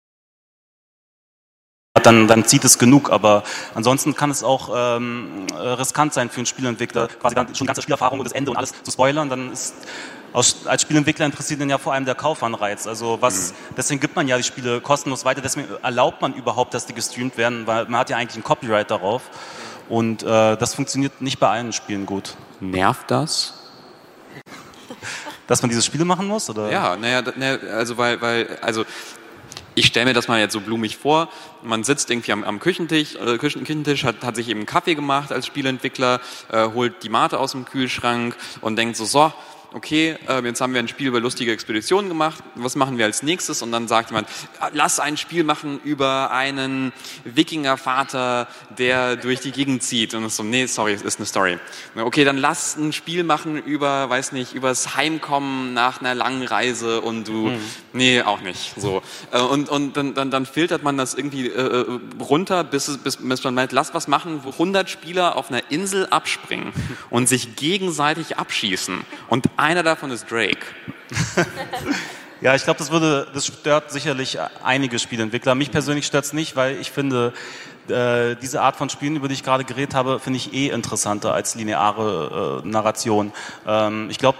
[2.05, 3.11] dann, dann zieht es genug.
[3.11, 3.43] Aber
[3.75, 8.19] ansonsten kann es auch ähm, riskant sein für einen Spielentwickler, quasi dann schon ganze Spielerfahrung
[8.19, 9.29] und das Ende und alles zu spoilern.
[9.29, 9.75] Dann ist
[10.33, 12.87] aus, als Spielentwickler interessiert dann ja vor allem der Kaufanreiz.
[12.87, 13.75] Also was, mhm.
[13.77, 17.37] deswegen gibt man ja die Spiele kostenlos weiter, deswegen erlaubt man überhaupt, dass die gestreamt
[17.37, 19.23] werden, weil man hat ja eigentlich ein Copyright darauf.
[19.89, 22.35] Und äh, das funktioniert nicht bei allen Spielen gut.
[22.61, 23.55] Nervt das?
[25.47, 26.49] Dass man diese Spiele machen muss?
[26.49, 26.71] Oder?
[26.71, 28.85] Ja, naja, ne, also weil, weil, also
[29.75, 31.29] ich stelle mir das mal jetzt so blumig vor.
[31.63, 35.45] Man sitzt irgendwie am, am Küchentisch, äh, Küchentisch hat, hat sich eben Kaffee gemacht als
[35.45, 36.19] Spielentwickler,
[36.51, 39.31] äh, holt die Mate aus dem Kühlschrank und denkt so, so,
[39.73, 43.23] okay, äh, jetzt haben wir ein Spiel über lustige Expeditionen gemacht, was machen wir als
[43.23, 43.61] nächstes?
[43.61, 44.27] Und dann sagt jemand,
[44.59, 46.91] ah, lass ein Spiel machen über einen
[47.23, 48.47] Wikingervater,
[48.77, 50.13] der durch die Gegend zieht.
[50.13, 51.57] Und so, nee, sorry, es ist eine Story.
[51.95, 57.01] Okay, dann lass ein Spiel machen über, weiß nicht, übers Heimkommen nach einer langen Reise
[57.01, 57.59] und du, mhm.
[57.93, 58.73] nee, auch nicht.
[58.77, 59.01] So.
[59.31, 63.17] Äh, und und dann, dann, dann filtert man das irgendwie äh, äh runter, bis, bis,
[63.17, 66.73] bis man meint, lass was machen, wo 100 Spieler auf einer Insel abspringen
[67.09, 69.01] und sich gegenseitig abschießen.
[69.29, 70.65] Und einer davon ist Drake.
[72.41, 75.55] ja, ich glaube, das würde, das stört sicherlich einige Spieleentwickler.
[75.55, 77.31] Mich persönlich stört es nicht, weil ich finde,
[77.91, 81.33] äh, diese Art von Spielen, über die ich gerade geredet habe, finde ich eh interessanter
[81.33, 83.31] als lineare äh, Narration.
[83.67, 84.39] Ähm, ich glaube,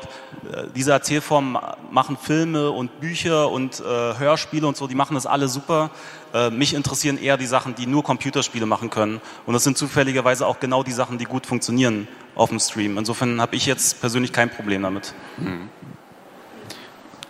[0.52, 1.58] äh, diese Erzählformen
[1.91, 5.91] machen Filme und Bücher und äh, Hörspiele und so, die machen das alle super.
[6.34, 9.22] Äh, mich interessieren eher die Sachen, die nur Computerspiele machen können.
[9.45, 12.97] Und das sind zufälligerweise auch genau die Sachen, die gut funktionieren auf dem Stream.
[12.97, 15.14] Insofern habe ich jetzt persönlich kein Problem damit.
[15.38, 15.70] Mhm.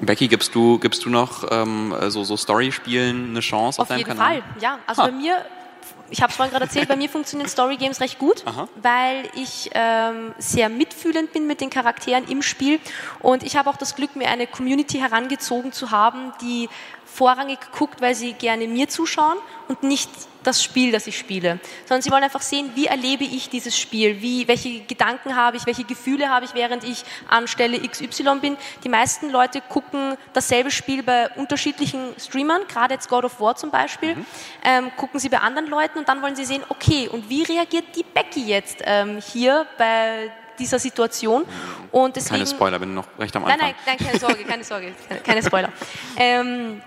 [0.03, 3.99] Becky, gibst du, gibst du noch ähm, so, so Story-Spielen eine Chance auf, Auf deinem
[3.99, 4.41] jeden Kanal?
[4.41, 4.79] Fall, ja.
[4.87, 5.07] Also Ha.
[5.07, 5.45] bei mir,
[6.11, 8.67] ich habe es vorhin gerade erzählt, bei mir funktionieren Story Games recht gut, Aha.
[8.81, 12.79] weil ich ähm, sehr mitfühlend bin mit den Charakteren im Spiel
[13.19, 16.69] und ich habe auch das Glück, mir eine Community herangezogen zu haben, die
[17.13, 19.37] vorrangig guckt, weil sie gerne mir zuschauen
[19.67, 20.09] und nicht
[20.43, 24.21] das Spiel, das ich spiele, sondern sie wollen einfach sehen, wie erlebe ich dieses Spiel,
[24.21, 28.57] wie, welche Gedanken habe ich, welche Gefühle habe ich, während ich an Stelle XY bin.
[28.83, 33.69] Die meisten Leute gucken dasselbe Spiel bei unterschiedlichen Streamern, gerade jetzt God of War zum
[33.69, 34.15] Beispiel,
[34.63, 37.95] ähm, gucken sie bei anderen Leuten und dann wollen sie sehen, okay, und wie reagiert
[37.95, 41.43] die Becky jetzt ähm, hier bei dieser Situation?
[41.91, 43.75] Und deswegen, Keine Spoiler, bin noch recht am Nein, Anfang.
[43.85, 45.69] nein, nein, keine Sorge, keine Sorge, keine, keine Spoiler.
[46.17, 46.81] Ähm,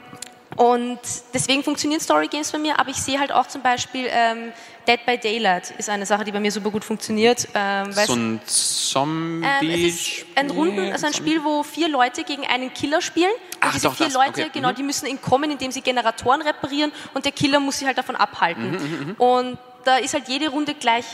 [0.56, 0.98] und
[1.32, 4.52] deswegen funktionieren Story Games bei mir, aber ich sehe halt auch zum Beispiel ähm,
[4.86, 7.48] Dead by Daylight ist eine Sache, die bei mir super gut funktioniert.
[7.54, 9.86] Ähm, So ein ähm, Zombie.
[9.86, 13.30] es ist ein Runden, also ein Spiel, wo vier Leute gegen einen Killer spielen.
[13.30, 14.74] Und Ach, diese doch, vier das, Leute, okay, genau, mhm.
[14.74, 18.72] die müssen entkommen, indem sie Generatoren reparieren und der Killer muss sie halt davon abhalten.
[18.72, 21.04] Mhm, Und da ist halt jede Runde gleich,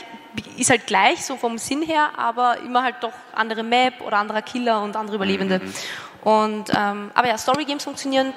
[0.57, 4.41] ist halt gleich, so vom Sinn her, aber immer halt doch andere Map oder anderer
[4.41, 5.59] Killer und andere Überlebende.
[5.59, 5.73] Mhm,
[6.29, 8.33] Und, ähm, aber ja, Story Games funktionieren,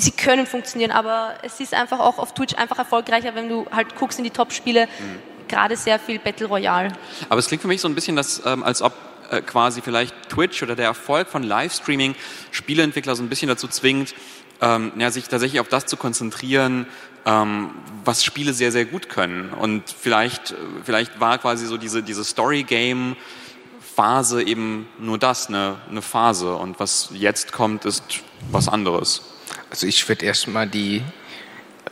[0.00, 3.94] sie können funktionieren, aber es ist einfach auch auf Twitch einfach erfolgreicher, wenn du halt
[3.96, 5.18] guckst in die Top-Spiele, Mhm.
[5.48, 6.92] gerade sehr viel Battle Royale.
[7.28, 8.92] Aber es klingt für mich so ein bisschen, dass, ähm, als ob
[9.30, 12.14] äh, quasi vielleicht Twitch oder der Erfolg von Livestreaming
[12.50, 14.14] Spieleentwickler so ein bisschen dazu zwingt,
[14.60, 16.86] ähm, ja, sich tatsächlich auf das zu konzentrieren,
[17.26, 17.70] ähm,
[18.04, 19.50] was Spiele sehr, sehr gut können.
[19.52, 26.02] Und vielleicht, äh, vielleicht war quasi so diese, diese Story-Game-Phase eben nur das, eine, eine
[26.02, 26.54] Phase.
[26.54, 28.02] Und was jetzt kommt, ist
[28.50, 29.22] was anderes.
[29.70, 31.02] Also ich würde erstmal die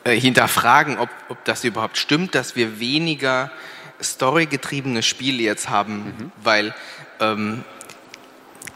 [0.05, 3.51] äh, hinterfragen, ob, ob das überhaupt stimmt, dass wir weniger
[4.03, 6.75] storygetriebene Spiele jetzt haben, weil
[7.21, 7.65] ähm,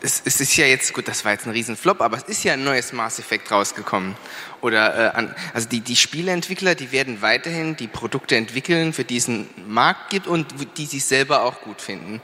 [0.03, 2.55] es, es ist ja jetzt, gut, das war jetzt ein Riesenflop, aber es ist ja
[2.55, 4.17] ein neues Mass Effect rausgekommen.
[4.61, 9.17] Oder, äh, an, also die, die Spieleentwickler, die werden weiterhin die Produkte entwickeln, für die
[9.17, 10.47] es einen Markt gibt und
[10.77, 12.21] die sich selber auch gut finden.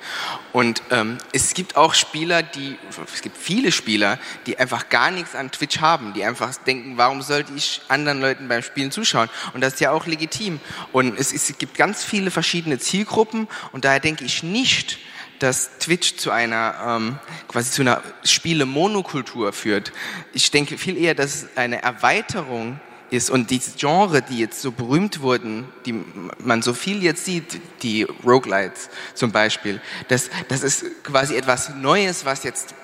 [0.53, 2.77] Und ähm, es gibt auch Spieler, die,
[3.13, 7.23] es gibt viele Spieler, die einfach gar nichts an Twitch haben, die einfach denken, warum
[7.23, 9.29] sollte ich anderen Leuten beim Spielen zuschauen?
[9.55, 10.61] Und das ist ja auch legitim.
[10.93, 14.99] Und es, es gibt ganz viele verschiedene Zielgruppen und daher denke ich nicht,
[15.39, 17.19] dass Twitch zu einer ähm,
[17.49, 19.93] quasi zu einer Spiele-Monokultur führt.
[20.33, 22.81] Ich denke viel eher, dass es eine Erweiterung
[23.11, 25.95] ist und diese Genre, die jetzt so berühmt wurden, die
[26.39, 32.25] man so viel jetzt sieht, die Roguelites zum Beispiel, das, das ist quasi etwas Neues,
[32.25, 32.75] was jetzt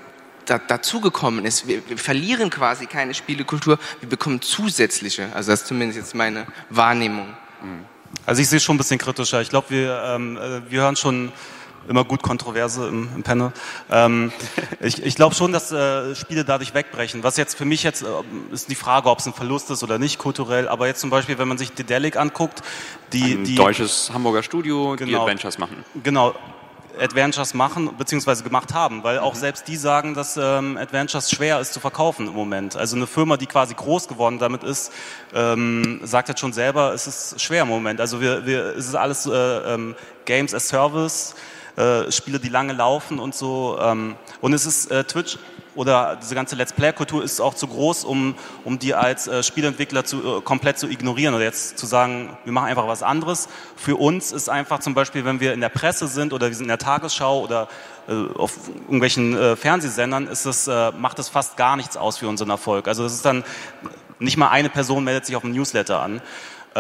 [0.47, 1.67] da, dazugekommen ist.
[1.69, 5.29] Wir, wir verlieren quasi keine Spielekultur, wir bekommen zusätzliche.
[5.35, 7.35] Also das ist zumindest jetzt meine Wahrnehmung.
[8.27, 9.41] Also ich sehe schon ein bisschen kritischer.
[9.41, 11.33] Ich glaube, wir, ähm, äh, wir hören schon
[11.89, 13.53] immer gut Kontroverse im, im Panel.
[13.91, 14.33] Ähm,
[14.81, 17.23] ich ich glaube schon, dass äh, Spiele dadurch wegbrechen.
[17.23, 18.07] Was jetzt für mich jetzt äh,
[18.53, 20.69] ist die Frage, ob es ein Verlust ist oder nicht kulturell.
[20.69, 22.63] Aber jetzt zum Beispiel, wenn man sich Dedelic anguckt,
[23.13, 25.23] die Ein die deutsches Hamburger Studio, die Genau.
[25.23, 25.85] Adventures machen.
[26.03, 26.35] genau
[27.01, 31.73] Adventures machen beziehungsweise gemacht haben, weil auch selbst die sagen, dass ähm, Adventures schwer ist
[31.73, 32.77] zu verkaufen im Moment.
[32.77, 34.93] Also eine Firma, die quasi groß geworden damit ist,
[35.35, 38.01] ähm, sagt jetzt schon selber, es ist schwer im Moment.
[38.01, 41.35] Also wir, wir, es ist alles äh, ähm, Games as Service,
[41.77, 43.79] äh, Spiele, die lange laufen und so.
[43.81, 45.39] Ähm, und es ist äh, Twitch
[45.75, 50.05] oder diese ganze Let's Play-Kultur ist auch zu groß, um, um die als äh, Spieleentwickler
[50.05, 53.49] zu, äh, komplett zu ignorieren oder jetzt zu sagen, wir machen einfach was anderes.
[53.77, 56.65] Für uns ist einfach zum Beispiel, wenn wir in der Presse sind oder wir sind
[56.65, 57.69] in der Tagesschau oder
[58.09, 62.29] äh, auf irgendwelchen äh, Fernsehsendern, ist es, äh, macht es fast gar nichts aus für
[62.29, 62.87] unseren Erfolg.
[62.87, 63.45] Also es ist dann
[64.19, 66.21] nicht mal eine Person meldet sich auf dem Newsletter an.
[66.75, 66.79] Äh,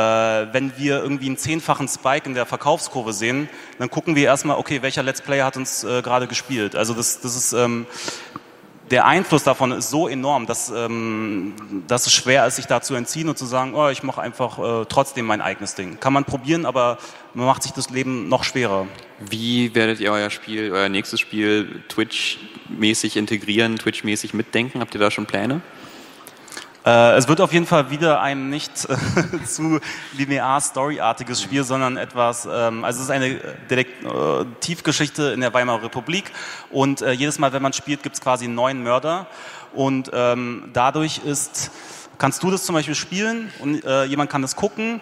[0.52, 4.82] wenn wir irgendwie einen zehnfachen Spike in der Verkaufskurve sehen, dann gucken wir erstmal, okay,
[4.82, 6.74] welcher Let's Player hat uns äh, gerade gespielt.
[6.74, 7.86] Also das, das ist ähm,
[8.90, 11.54] der Einfluss davon ist so enorm, dass, ähm,
[11.86, 14.58] dass es schwer ist, sich da zu entziehen und zu sagen, oh, ich mache einfach
[14.58, 15.98] äh, trotzdem mein eigenes Ding.
[16.00, 16.98] Kann man probieren, aber
[17.32, 18.86] man macht sich das Leben noch schwerer.
[19.20, 24.80] Wie werdet ihr euer Spiel, euer nächstes Spiel Twitch-mäßig integrieren, Twitch-mäßig mitdenken?
[24.80, 25.62] Habt ihr da schon Pläne?
[26.84, 29.80] Äh, es wird auf jeden Fall wieder ein nicht äh, zu
[30.12, 36.30] linear storyartiges Spiel, sondern etwas, ähm, also es ist eine Detektivgeschichte in der Weimarer Republik.
[36.70, 39.26] Und äh, jedes Mal, wenn man spielt, gibt es quasi einen neuen Mörder.
[39.72, 41.70] Und ähm, dadurch ist,
[42.18, 45.00] kannst du das zum Beispiel spielen und äh, jemand kann das gucken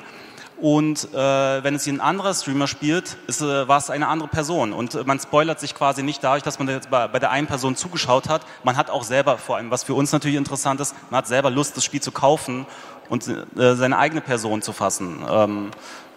[0.63, 1.17] Und äh,
[1.65, 4.73] wenn es ein anderer Streamer spielt, ist, äh, war es eine andere Person.
[4.73, 7.49] Und äh, man spoilert sich quasi nicht dadurch, dass man jetzt bei, bei der einen
[7.49, 8.47] Person zugeschaut hat.
[8.63, 11.51] Man hat auch selber, vor allem, was für uns natürlich interessant ist, man hat selber
[11.51, 12.65] Lust, das Spiel zu kaufen
[13.09, 15.25] und äh, seine eigene Person zu fassen.
[15.29, 15.71] Ähm,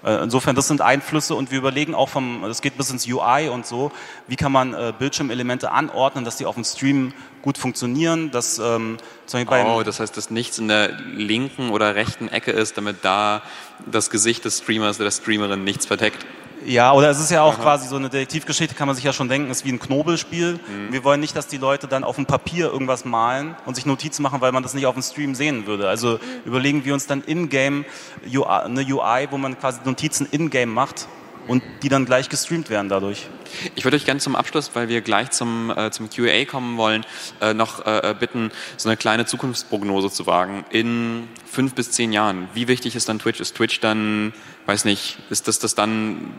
[0.04, 3.50] äh, Insofern, das sind Einflüsse und wir überlegen auch vom, das geht bis ins UI
[3.50, 3.92] und so,
[4.28, 7.14] wie kann man äh, Bildschirmelemente anordnen, dass die auf dem Stream
[7.46, 11.96] gut funktionieren, dass ähm, zum Beispiel Oh, das heißt, dass nichts in der linken oder
[11.96, 13.44] rechten Ecke ist, damit da
[13.90, 16.26] das Gesicht des Streamers oder der Streamerin nichts verdeckt.
[16.66, 19.30] Ja, oder es ist ja auch quasi so eine Detektivgeschichte, kann man sich ja schon
[19.30, 20.54] denken, ist wie ein Knobelspiel.
[20.54, 20.92] Mhm.
[20.92, 24.24] Wir wollen nicht, dass die Leute dann auf dem Papier irgendwas malen und sich Notizen
[24.24, 25.88] machen, weil man das nicht auf dem Stream sehen würde.
[25.88, 27.86] Also überlegen wir uns dann in-game
[28.24, 31.08] eine UI, wo man quasi Notizen in-game macht
[31.48, 33.28] und die dann gleich gestreamt werden dadurch.
[33.76, 37.06] Ich würde euch gerne zum Abschluss, weil wir gleich zum, äh, zum QA kommen wollen,
[37.42, 40.66] äh, noch äh, bitten, so eine kleine Zukunftsprognose zu wagen.
[40.70, 43.40] In fünf bis zehn Jahren, wie wichtig ist dann Twitch?
[43.40, 44.34] Ist Twitch dann,
[44.66, 46.34] weiß nicht, ist das, das dann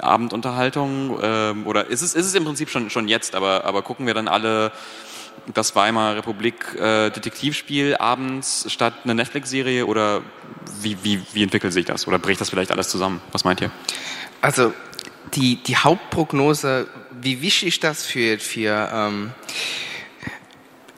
[0.00, 1.18] Abendunterhaltung?
[1.22, 4.14] ähm, oder ist es, ist es im Prinzip schon, schon jetzt, aber, aber gucken wir
[4.14, 4.72] dann alle
[5.54, 10.22] das Weimarer Republik äh, Detektivspiel abends statt eine Netflix-Serie oder
[10.80, 12.06] wie, wie, wie entwickelt sich das?
[12.06, 13.20] Oder bricht das vielleicht alles zusammen?
[13.32, 13.70] Was meint ihr?
[14.42, 14.74] Also
[15.34, 16.88] die, die Hauptprognose,
[17.20, 19.30] wie wichtig das für, für ähm,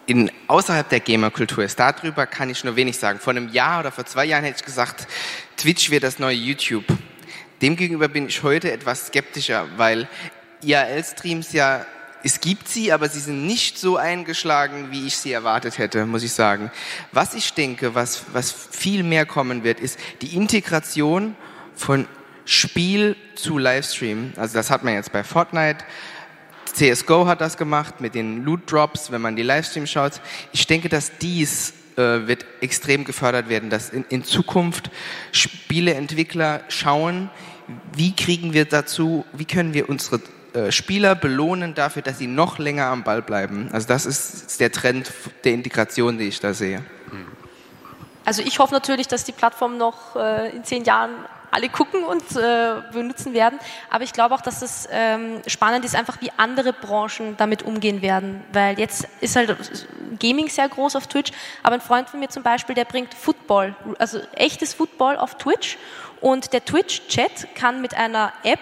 [0.07, 3.21] in, außerhalb der Gamerkultur ist, darüber kann ich nur wenig sagen.
[3.21, 5.07] Vor einem Jahr oder vor zwei Jahren hätte ich gesagt,
[5.59, 6.87] Twitch wird das neue YouTube.
[7.61, 10.09] Demgegenüber bin ich heute etwas skeptischer, weil
[10.63, 11.85] IRL-Streams ja,
[12.23, 16.23] es gibt sie, aber sie sind nicht so eingeschlagen, wie ich sie erwartet hätte, muss
[16.23, 16.71] ich sagen.
[17.13, 21.37] Was ich denke, was, was viel mehr kommen wird, ist die Integration
[21.75, 22.09] von
[22.45, 24.33] Spiel zu Livestream.
[24.37, 25.85] Also das hat man jetzt bei Fortnite.
[26.73, 30.21] CSGO hat das gemacht mit den Loot Drops, wenn man die Livestream schaut.
[30.53, 34.91] Ich denke, dass dies äh, wird extrem gefördert werden, dass in, in Zukunft
[35.33, 37.31] Spieleentwickler schauen,
[37.97, 40.21] wie kriegen wir dazu, wie können wir unsere
[40.53, 43.69] äh, Spieler belohnen dafür, dass sie noch länger am Ball bleiben.
[43.73, 45.13] Also das ist der Trend
[45.45, 46.83] der Integration, die ich da sehe.
[48.25, 51.11] Also ich hoffe natürlich, dass die Plattform noch äh, in zehn Jahren
[51.55, 53.59] alle gucken und äh, benutzen werden.
[53.89, 58.03] Aber ich glaube auch, dass es ähm, spannend ist, einfach wie andere Branchen damit umgehen
[58.03, 58.43] werden.
[58.53, 59.57] Weil jetzt ist halt
[60.19, 61.33] Gaming sehr groß auf Twitch.
[61.63, 65.79] Aber ein Freund von mir zum Beispiel, der bringt Football, also echtes Football auf Twitch.
[66.21, 68.61] Und der Twitch-Chat kann mit einer App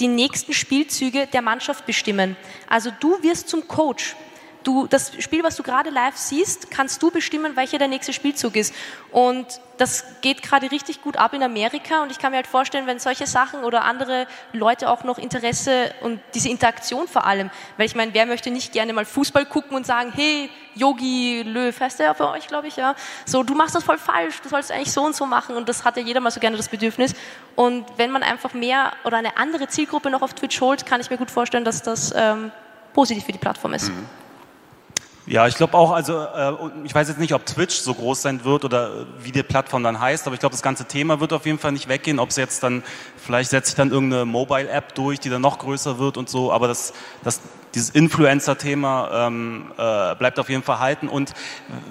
[0.00, 2.36] die nächsten Spielzüge der Mannschaft bestimmen.
[2.68, 4.16] Also du wirst zum Coach.
[4.62, 8.56] Du, das Spiel, was du gerade live siehst, kannst du bestimmen, welcher der nächste Spielzug
[8.56, 8.74] ist.
[9.10, 9.46] Und
[9.78, 12.02] das geht gerade richtig gut ab in Amerika.
[12.02, 15.92] Und ich kann mir halt vorstellen, wenn solche Sachen oder andere Leute auch noch Interesse
[16.02, 19.76] und diese Interaktion vor allem, weil ich meine, wer möchte nicht gerne mal Fußball gucken
[19.76, 22.94] und sagen, hey, Yogi Löw, heißt der für euch, glaube ich, ja.
[23.26, 25.56] So, du machst das voll falsch, du sollst eigentlich so und so machen.
[25.56, 27.14] Und das hat ja jeder mal so gerne das Bedürfnis.
[27.56, 31.10] Und wenn man einfach mehr oder eine andere Zielgruppe noch auf Twitch holt, kann ich
[31.10, 32.52] mir gut vorstellen, dass das ähm,
[32.92, 33.90] positiv für die Plattform ist.
[35.24, 36.52] Ja, ich glaube auch, also äh,
[36.84, 39.84] ich weiß jetzt nicht, ob Twitch so groß sein wird oder äh, wie die Plattform
[39.84, 42.18] dann heißt, aber ich glaube, das ganze Thema wird auf jeden Fall nicht weggehen.
[42.18, 42.82] Ob es jetzt dann,
[43.24, 46.68] vielleicht setzt sich dann irgendeine Mobile-App durch, die dann noch größer wird und so, aber
[46.68, 46.92] das,
[47.22, 47.40] das,
[47.74, 51.08] dieses Influencer-Thema ähm, äh, bleibt auf jeden Fall halten.
[51.08, 51.32] Und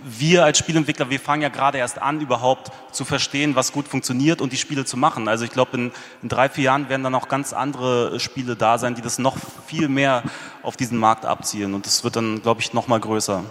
[0.04, 4.42] wir als Spielentwickler, wir fangen ja gerade erst an, überhaupt zu verstehen, was gut funktioniert
[4.42, 5.28] und die Spiele zu machen.
[5.28, 8.78] Also ich glaube, in, in drei, vier Jahren werden dann auch ganz andere Spiele da
[8.78, 10.24] sein, die das noch viel mehr
[10.62, 11.74] auf diesen Markt abzielen.
[11.74, 13.44] Und das wird dann, glaube ich, noch mal größer.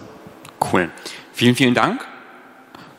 [0.71, 0.89] Cool.
[1.33, 2.05] Vielen, vielen Dank.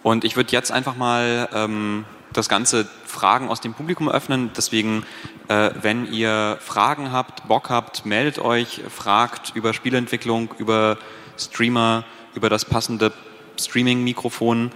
[0.03, 4.51] Und ich würde jetzt einfach mal ähm, das ganze Fragen aus dem Publikum öffnen.
[4.57, 5.05] Deswegen,
[5.49, 10.97] äh, wenn ihr Fragen habt, Bock habt, meldet euch, fragt über Spieleentwicklung, über
[11.39, 12.05] Streamer,
[12.35, 13.13] über das passende
[13.61, 14.73] Streaming-Mikrofon.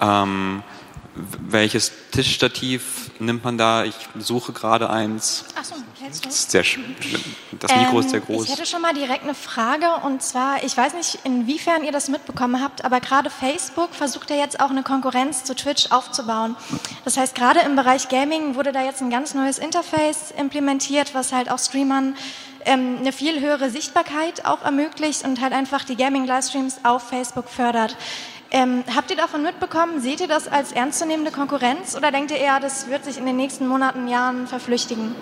[0.00, 0.62] Ähm,
[1.14, 3.84] welches Tischstativ nimmt man da?
[3.84, 5.44] Ich suche gerade eins.
[5.54, 6.28] Achso, hältst du?
[6.28, 6.64] Das, ist sehr,
[7.60, 8.44] das Mikro ist sehr Ähm, groß.
[8.46, 12.08] Ich hätte schon mal direkt eine Frage und zwar, ich weiß nicht, inwiefern ihr das
[12.08, 16.56] mitbekommen habt, aber gerade Facebook versucht ja jetzt auch eine Konkurrenz zu Twitch aufzubauen.
[17.04, 21.32] Das heißt, gerade im Bereich Gaming wurde da jetzt ein ganz neues Interface implementiert, was
[21.32, 22.16] halt auch Streamern
[22.64, 27.96] ähm, eine viel höhere Sichtbarkeit auch ermöglicht und halt einfach die Gaming-Livestreams auf Facebook fördert.
[28.54, 30.00] Ähm, habt ihr davon mitbekommen?
[30.00, 33.34] Seht ihr das als ernstzunehmende Konkurrenz oder denkt ihr eher, das wird sich in den
[33.34, 35.16] nächsten Monaten, Jahren verflüchtigen?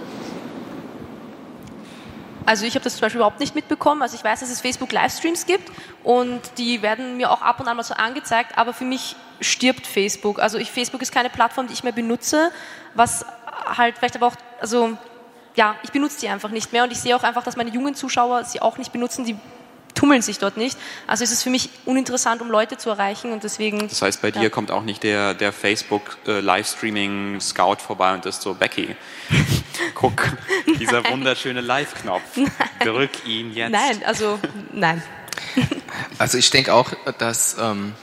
[2.45, 4.03] Also ich habe das zum Beispiel überhaupt nicht mitbekommen.
[4.03, 5.72] Also ich weiß, dass es Facebook Livestreams gibt
[6.05, 9.87] und die werden mir auch ab und an mal so angezeigt, aber für mich stirbt
[9.87, 10.39] Facebook.
[10.39, 12.53] Also ich, Facebook ist keine Plattform, die ich mehr benutze,
[12.93, 13.24] was
[13.64, 14.99] halt vielleicht aber auch, also
[15.55, 17.95] ja, ich benutze die einfach nicht mehr und ich sehe auch einfach, dass meine jungen
[17.95, 19.24] Zuschauer sie auch nicht benutzen.
[19.24, 19.39] Die
[19.95, 20.78] tummeln sich dort nicht.
[21.07, 23.88] Also es ist für mich uninteressant, um Leute zu erreichen und deswegen.
[23.88, 28.26] Das heißt, bei dir kommt auch nicht der, der Facebook äh, Livestreaming Scout vorbei und
[28.26, 28.97] ist so, Becky,
[29.95, 30.36] guck,
[30.78, 32.22] dieser wunderschöne Live-Knopf,
[32.80, 33.72] drück ihn jetzt.
[33.72, 34.38] Nein, also
[34.72, 35.03] nein.
[36.18, 37.95] Also ich denke auch, dass ähm,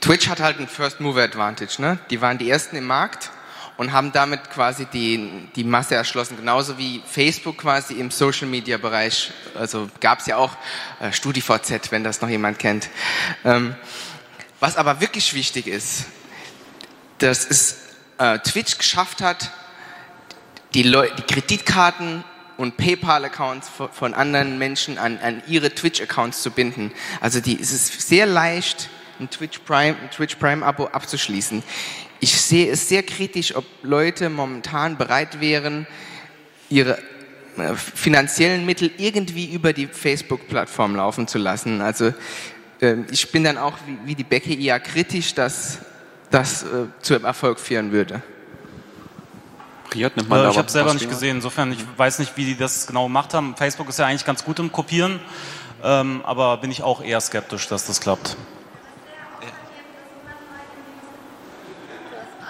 [0.00, 1.80] Twitch hat halt einen First Mover Advantage.
[1.80, 1.98] Ne?
[2.10, 3.30] Die waren die ersten im Markt
[3.76, 6.36] und haben damit quasi die, die Masse erschlossen.
[6.36, 9.32] Genauso wie Facebook quasi im Social Media Bereich.
[9.54, 10.56] Also gab es ja auch
[11.00, 12.88] äh, StudiVZ, wenn das noch jemand kennt.
[13.44, 13.74] Ähm,
[14.60, 16.06] was aber wirklich wichtig ist,
[17.18, 17.78] dass es
[18.18, 19.50] äh, Twitch geschafft hat,
[20.74, 22.24] die, Leu die Kreditkarten
[22.56, 26.92] und PayPal-Accounts von anderen Menschen an, an ihre Twitch-Accounts zu binden.
[27.20, 31.62] Also die, es ist sehr leicht, ein Twitch Prime, ein Twitch Prime-Abo abzuschließen.
[32.20, 35.86] Ich sehe es sehr kritisch, ob Leute momentan bereit wären,
[36.70, 36.98] ihre
[37.56, 41.80] äh, finanziellen Mittel irgendwie über die Facebook-Plattform laufen zu lassen.
[41.80, 42.12] Also
[42.80, 45.78] äh, ich bin dann auch wie, die Becky eher kritisch, dass
[46.30, 48.22] das äh, zu einem Erfolg führen würde.
[50.16, 51.36] Nimmt man Äh, ich habe selber nicht gesehen.
[51.36, 53.54] Insofern, ich weiß nicht, wie die das genau gemacht haben.
[53.56, 55.20] Facebook ist ja eigentlich ganz gut im Kopieren,
[55.82, 58.36] ähm, aber bin ich auch eher skeptisch, dass das klappt.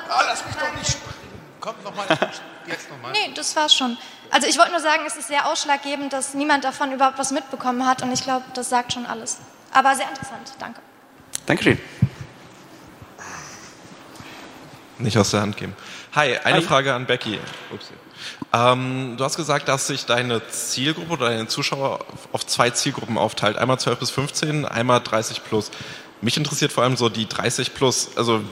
[0.08, 1.14] Ah, lass mich doch nicht sprechen.
[1.60, 2.06] Kommt nochmal.
[2.66, 3.12] Jetzt nochmal.
[3.12, 3.96] Nee, das war's schon.
[4.30, 7.86] Also ich wollte nur sagen, es ist sehr ausschlaggebend, dass niemand davon überhaupt was mitbekommen
[7.86, 9.38] hat und ich glaube, das sagt schon alles.
[9.72, 10.80] Aber sehr interessant, danke.
[11.46, 11.78] Dankeschön.
[14.98, 15.74] Nicht aus der Hand geben.
[16.14, 16.62] Hi, eine Hi.
[16.62, 17.38] Frage an Becky.
[17.72, 17.90] Ups.
[18.52, 23.18] Ähm, du hast gesagt, dass sich deine Zielgruppe oder deine Zuschauer auf- auf zwei Zielgruppen
[23.18, 23.56] aufteilt.
[23.58, 25.70] Einmal 12 bis 15, einmal 30 plus.
[26.20, 28.16] Mich interessiert vor allem so die 30 plus.
[28.16, 28.42] Also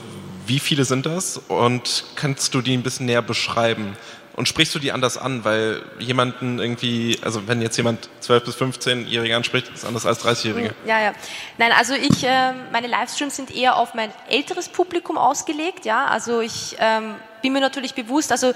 [0.47, 1.39] wie viele sind das?
[1.39, 3.97] Und kannst du die ein bisschen näher beschreiben?
[4.35, 5.45] Und sprichst du die anders an?
[5.45, 10.75] Weil jemanden irgendwie, also wenn jetzt jemand 12 bis 15-Jährige anspricht, ist anders als 30-Jährige.
[10.87, 11.13] Ja, ja.
[11.59, 16.07] Nein, also ich, ähm, meine Livestreams sind eher auf mein älteres Publikum ausgelegt, ja.
[16.07, 18.55] Also ich ähm, bin mir natürlich bewusst, also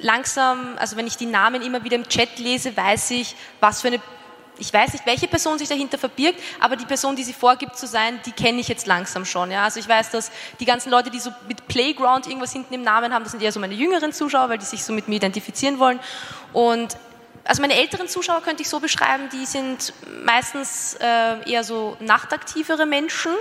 [0.00, 3.88] langsam, also wenn ich die Namen immer wieder im Chat lese, weiß ich, was für
[3.88, 4.00] eine
[4.58, 7.86] ich weiß nicht, welche Person sich dahinter verbirgt, aber die Person, die sie vorgibt zu
[7.86, 9.50] sein, die kenne ich jetzt langsam schon.
[9.50, 9.64] Ja?
[9.64, 10.30] Also ich weiß, dass
[10.60, 13.52] die ganzen Leute, die so mit Playground irgendwas hinten im Namen haben, das sind eher
[13.52, 16.00] so meine jüngeren Zuschauer, weil die sich so mit mir identifizieren wollen.
[16.52, 16.96] Und
[17.44, 19.92] also meine älteren Zuschauer könnte ich so beschreiben, die sind
[20.24, 23.32] meistens äh, eher so nachtaktivere Menschen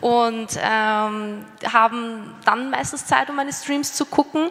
[0.00, 4.50] und ähm, haben dann meistens Zeit, um meine Streams zu gucken.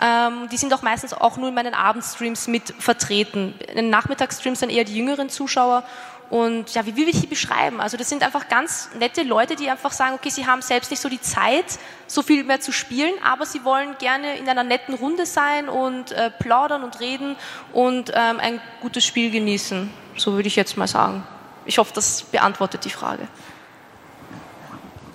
[0.00, 3.54] Ähm, die sind auch meistens auch nur in meinen Abendstreams mit vertreten.
[3.68, 5.84] In den Nachmittagsstreams dann eher die jüngeren Zuschauer.
[6.28, 7.80] Und ja, wie will ich die beschreiben?
[7.80, 11.00] Also das sind einfach ganz nette Leute, die einfach sagen, okay, sie haben selbst nicht
[11.00, 11.78] so die Zeit,
[12.08, 16.10] so viel mehr zu spielen, aber sie wollen gerne in einer netten Runde sein und
[16.12, 17.36] äh, plaudern und reden
[17.72, 19.88] und ähm, ein gutes Spiel genießen.
[20.16, 21.22] So würde ich jetzt mal sagen.
[21.64, 23.28] Ich hoffe, das beantwortet die Frage.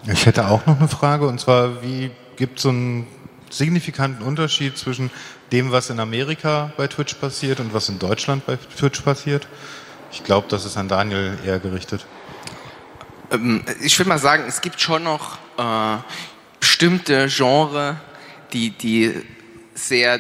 [0.06, 3.08] Ich hätte auch noch eine Frage, und zwar, wie gibt es so einen
[3.54, 5.12] signifikanten Unterschied zwischen
[5.52, 9.48] dem, was in Amerika bei Twitch passiert und was in Deutschland bei Twitch passiert?
[10.12, 12.06] Ich glaube, das ist an Daniel eher gerichtet.
[13.32, 15.98] Ähm, ich würde mal sagen, es gibt schon noch äh,
[16.60, 17.98] bestimmte Genre,
[18.54, 19.14] die, die
[19.74, 20.20] sehr,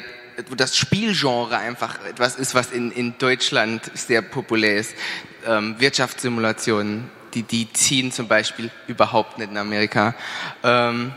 [0.50, 4.94] wo das Spielgenre einfach etwas ist, was in, in Deutschland sehr populär ist.
[5.46, 10.16] Ähm, Wirtschaftssimulationen, die, die ziehen zum Beispiel überhaupt nicht in Amerika.
[10.64, 11.14] Ähm,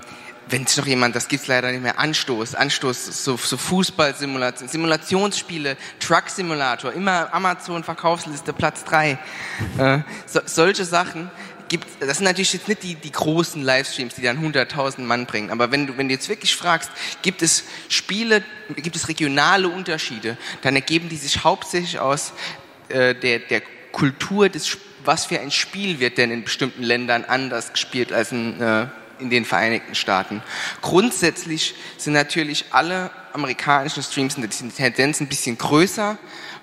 [0.48, 5.76] wenn sich noch jemand, das gibt's leider nicht mehr, Anstoß, Anstoß, so, so Fußballsimulation, Simulationsspiele,
[6.00, 9.18] Truck Simulator, immer Amazon Verkaufsliste Platz drei,
[9.78, 11.30] äh, so, solche Sachen
[11.68, 15.50] gibt, das sind natürlich jetzt nicht die, die großen Livestreams, die dann 100.000 Mann bringen,
[15.50, 16.90] aber wenn du, wenn du jetzt wirklich fragst,
[17.22, 18.42] gibt es Spiele,
[18.76, 22.32] gibt es regionale Unterschiede, dann ergeben die sich hauptsächlich aus
[22.88, 27.72] äh, der, der Kultur des, was für ein Spiel wird denn in bestimmten Ländern anders
[27.72, 28.86] gespielt als in, äh,
[29.24, 30.42] in den Vereinigten Staaten.
[30.80, 36.18] Grundsätzlich sind natürlich alle amerikanischen Streams in der Tendenz ein bisschen größer,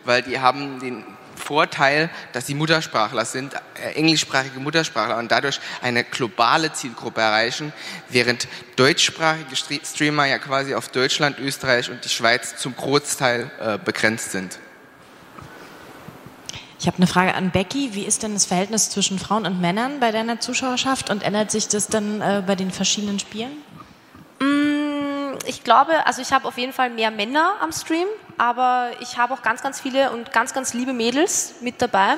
[0.06, 1.04] weil die haben den
[1.36, 7.74] Vorteil, dass sie Muttersprachler sind, äh, englischsprachige Muttersprachler und dadurch eine globale Zielgruppe erreichen,
[8.10, 13.78] während deutschsprachige Stre- Streamer ja quasi auf Deutschland, Österreich und die Schweiz zum Großteil äh,
[13.84, 14.60] begrenzt sind.
[16.82, 17.94] Ich habe eine Frage an Becky.
[17.94, 21.68] Wie ist denn das Verhältnis zwischen Frauen und Männern bei deiner Zuschauerschaft und ändert sich
[21.68, 23.52] das dann äh, bei den verschiedenen Spielen?
[24.40, 28.08] Mm, Ich glaube, also ich habe auf jeden Fall mehr Männer am Stream,
[28.40, 32.16] aber ich habe auch ganz, ganz viele und ganz, ganz liebe Mädels mit dabei.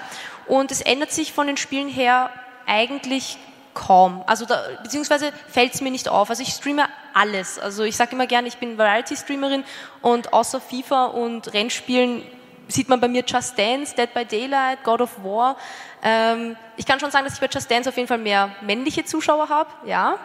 [0.47, 2.29] Und es ändert sich von den Spielen her
[2.65, 3.37] eigentlich
[3.73, 4.23] kaum.
[4.27, 6.29] Also da, beziehungsweise fällt es mir nicht auf.
[6.29, 7.59] Also ich streame alles.
[7.59, 9.65] Also ich sage immer gerne, ich bin Variety-Streamerin
[10.01, 12.23] und außer FIFA und Rennspielen
[12.67, 15.57] sieht man bei mir Just Dance, Dead by Daylight, God of War.
[16.01, 19.05] Ähm, ich kann schon sagen, dass ich bei Just Dance auf jeden Fall mehr männliche
[19.05, 20.17] Zuschauer habe, ja.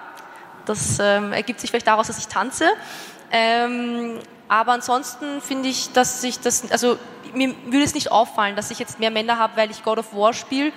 [0.64, 2.68] Das ähm, ergibt sich vielleicht daraus, dass ich tanze.
[3.30, 4.18] Ähm,
[4.48, 6.98] aber ansonsten finde ich, dass sich das, also
[7.34, 10.14] mir würde es nicht auffallen, dass ich jetzt mehr Männer habe, weil ich God of
[10.14, 10.72] War spiele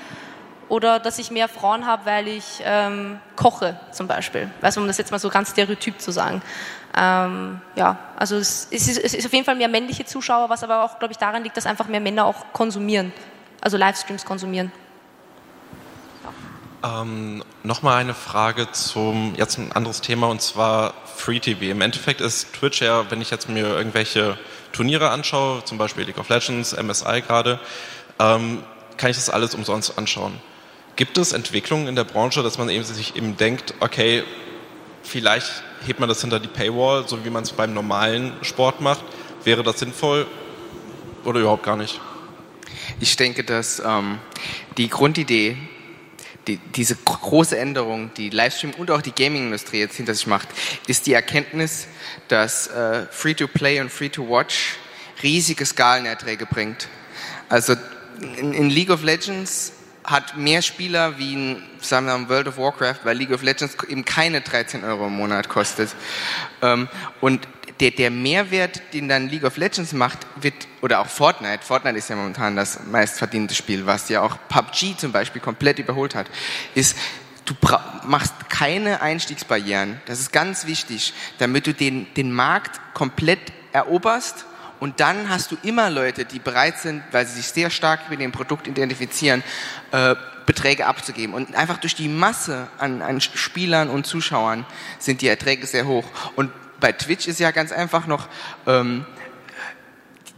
[0.71, 4.49] oder dass ich mehr Frauen habe, weil ich ähm, koche zum Beispiel.
[4.61, 6.41] Also um das jetzt mal so ganz stereotyp zu sagen.
[6.97, 10.85] Ähm, ja, also es ist, es ist auf jeden Fall mehr männliche Zuschauer, was aber
[10.85, 13.11] auch, glaube ich, daran liegt, dass einfach mehr Männer auch konsumieren,
[13.59, 14.71] also Livestreams konsumieren.
[16.83, 21.63] Ähm, Nochmal eine Frage zum, jetzt ein anderes Thema und zwar Free TV.
[21.63, 24.37] Im Endeffekt ist Twitch ja, wenn ich jetzt mir irgendwelche
[24.71, 27.59] Turniere anschaue, zum Beispiel League of Legends, MSI gerade,
[28.19, 28.63] ähm,
[28.95, 30.39] kann ich das alles umsonst anschauen.
[31.01, 34.23] Gibt es Entwicklungen in der Branche, dass man eben sich eben denkt, okay,
[35.01, 39.03] vielleicht hebt man das hinter die Paywall, so wie man es beim normalen Sport macht?
[39.43, 40.27] Wäre das sinnvoll
[41.25, 41.99] oder überhaupt gar nicht?
[42.99, 44.19] Ich denke, dass ähm,
[44.77, 45.57] die Grundidee,
[46.45, 50.49] die, diese große Änderung, die Livestream und auch die Gaming-Industrie jetzt hinter sich macht,
[50.85, 51.87] ist die Erkenntnis,
[52.27, 54.75] dass äh, Free-to-Play und Free-to-Watch
[55.23, 56.89] riesige Skalenerträge bringt.
[57.49, 57.73] Also
[58.37, 59.73] in, in League of Legends
[60.03, 63.75] hat mehr Spieler wie in sagen wir mal, World of Warcraft, weil League of Legends
[63.87, 65.95] eben keine 13 Euro im Monat kostet.
[66.61, 66.87] Ähm,
[67.19, 67.47] und
[67.79, 72.09] der, der Mehrwert, den dann League of Legends macht, wird, oder auch Fortnite, Fortnite ist
[72.09, 76.27] ja momentan das meistverdiente Spiel, was ja auch PUBG zum Beispiel komplett überholt hat,
[76.75, 76.95] ist,
[77.45, 77.55] du
[78.03, 79.99] machst keine Einstiegsbarrieren.
[80.05, 83.39] Das ist ganz wichtig, damit du den, den Markt komplett
[83.73, 84.45] eroberst
[84.81, 88.19] und dann hast du immer Leute, die bereit sind, weil sie sich sehr stark mit
[88.19, 89.43] dem Produkt identifizieren,
[89.91, 90.15] äh,
[90.47, 91.35] Beträge abzugeben.
[91.35, 94.65] Und einfach durch die Masse an, an Spielern und Zuschauern
[94.97, 96.05] sind die Erträge sehr hoch.
[96.35, 98.27] Und bei Twitch ist ja ganz einfach noch,
[98.65, 99.05] ähm,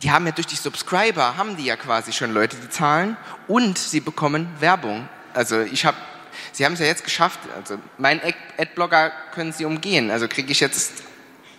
[0.01, 3.15] die haben ja durch die Subscriber, haben die ja quasi schon Leute, die zahlen
[3.47, 5.07] und sie bekommen Werbung.
[5.33, 5.95] Also ich habe,
[6.51, 8.19] sie haben es ja jetzt geschafft, also mein
[8.57, 10.11] Adblocker können sie umgehen.
[10.11, 11.01] Also kriege ich jetzt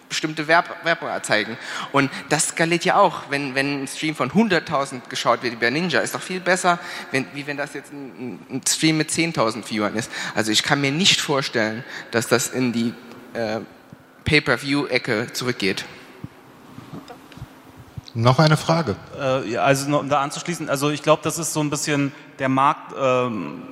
[0.08, 1.56] bestimmte Werb Werbeanzeigen.
[1.92, 5.70] Und das skaliert ja auch, wenn, wenn ein Stream von 100.000 geschaut wird wie bei
[5.70, 6.78] Ninja, ist doch viel besser,
[7.10, 10.10] wenn, wie wenn das jetzt ein, ein Stream mit 10.000 Viewern ist.
[10.34, 12.94] Also ich kann mir nicht vorstellen, dass das in die
[13.34, 13.60] äh,
[14.24, 15.84] Pay-per-View-Ecke zurückgeht.
[18.14, 18.94] Noch eine Frage.
[19.18, 22.48] Äh, ja, also um da anzuschließen, also ich glaube, das ist so ein bisschen der
[22.48, 22.94] Markt.
[22.96, 23.62] Ähm,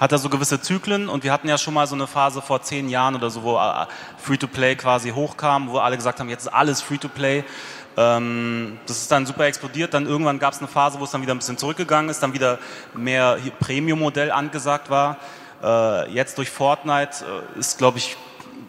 [0.00, 2.62] hat da so gewisse Zyklen und wir hatten ja schon mal so eine Phase vor
[2.62, 3.86] zehn Jahren oder so, wo äh,
[4.16, 7.44] Free-to-Play quasi hochkam, wo alle gesagt haben, jetzt ist alles Free-to-Play.
[7.98, 9.92] Ähm, das ist dann super explodiert.
[9.92, 12.32] Dann irgendwann gab es eine Phase, wo es dann wieder ein bisschen zurückgegangen ist, dann
[12.32, 12.58] wieder
[12.94, 15.18] mehr Premium-Modell angesagt war.
[15.62, 17.24] Äh, jetzt durch Fortnite
[17.56, 18.16] äh, ist, glaube ich,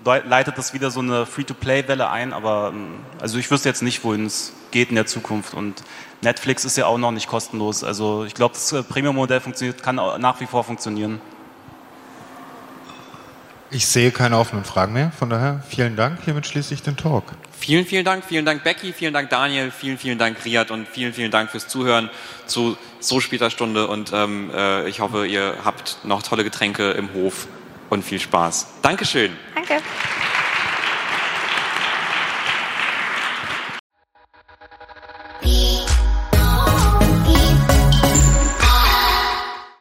[0.04, 4.26] leitet das wieder so eine Free-to-Play-Welle ein, aber ähm, also ich wüsste jetzt nicht, wohin
[4.26, 5.54] es geht in der Zukunft.
[5.54, 5.82] Und
[6.22, 7.84] Netflix ist ja auch noch nicht kostenlos.
[7.84, 11.20] Also ich glaube, das äh, Premium-Modell funktioniert, kann nach wie vor funktionieren.
[13.74, 16.20] Ich sehe keine offenen Fragen mehr, von daher vielen Dank.
[16.26, 17.24] Hiermit schließe ich den Talk.
[17.58, 18.26] Vielen, vielen Dank.
[18.26, 18.92] Vielen Dank, Becky.
[18.92, 19.72] Vielen Dank, Daniel.
[19.72, 20.72] Vielen, vielen Dank, Riad.
[20.72, 22.10] Und vielen, vielen Dank fürs Zuhören
[22.48, 23.88] zu so später Stunde.
[23.88, 27.48] Und ähm, äh, ich hoffe, ihr habt noch tolle Getränke im Hof
[27.90, 28.68] und viel Spaß.
[28.82, 29.32] Dankeschön.
[29.54, 29.76] Danke.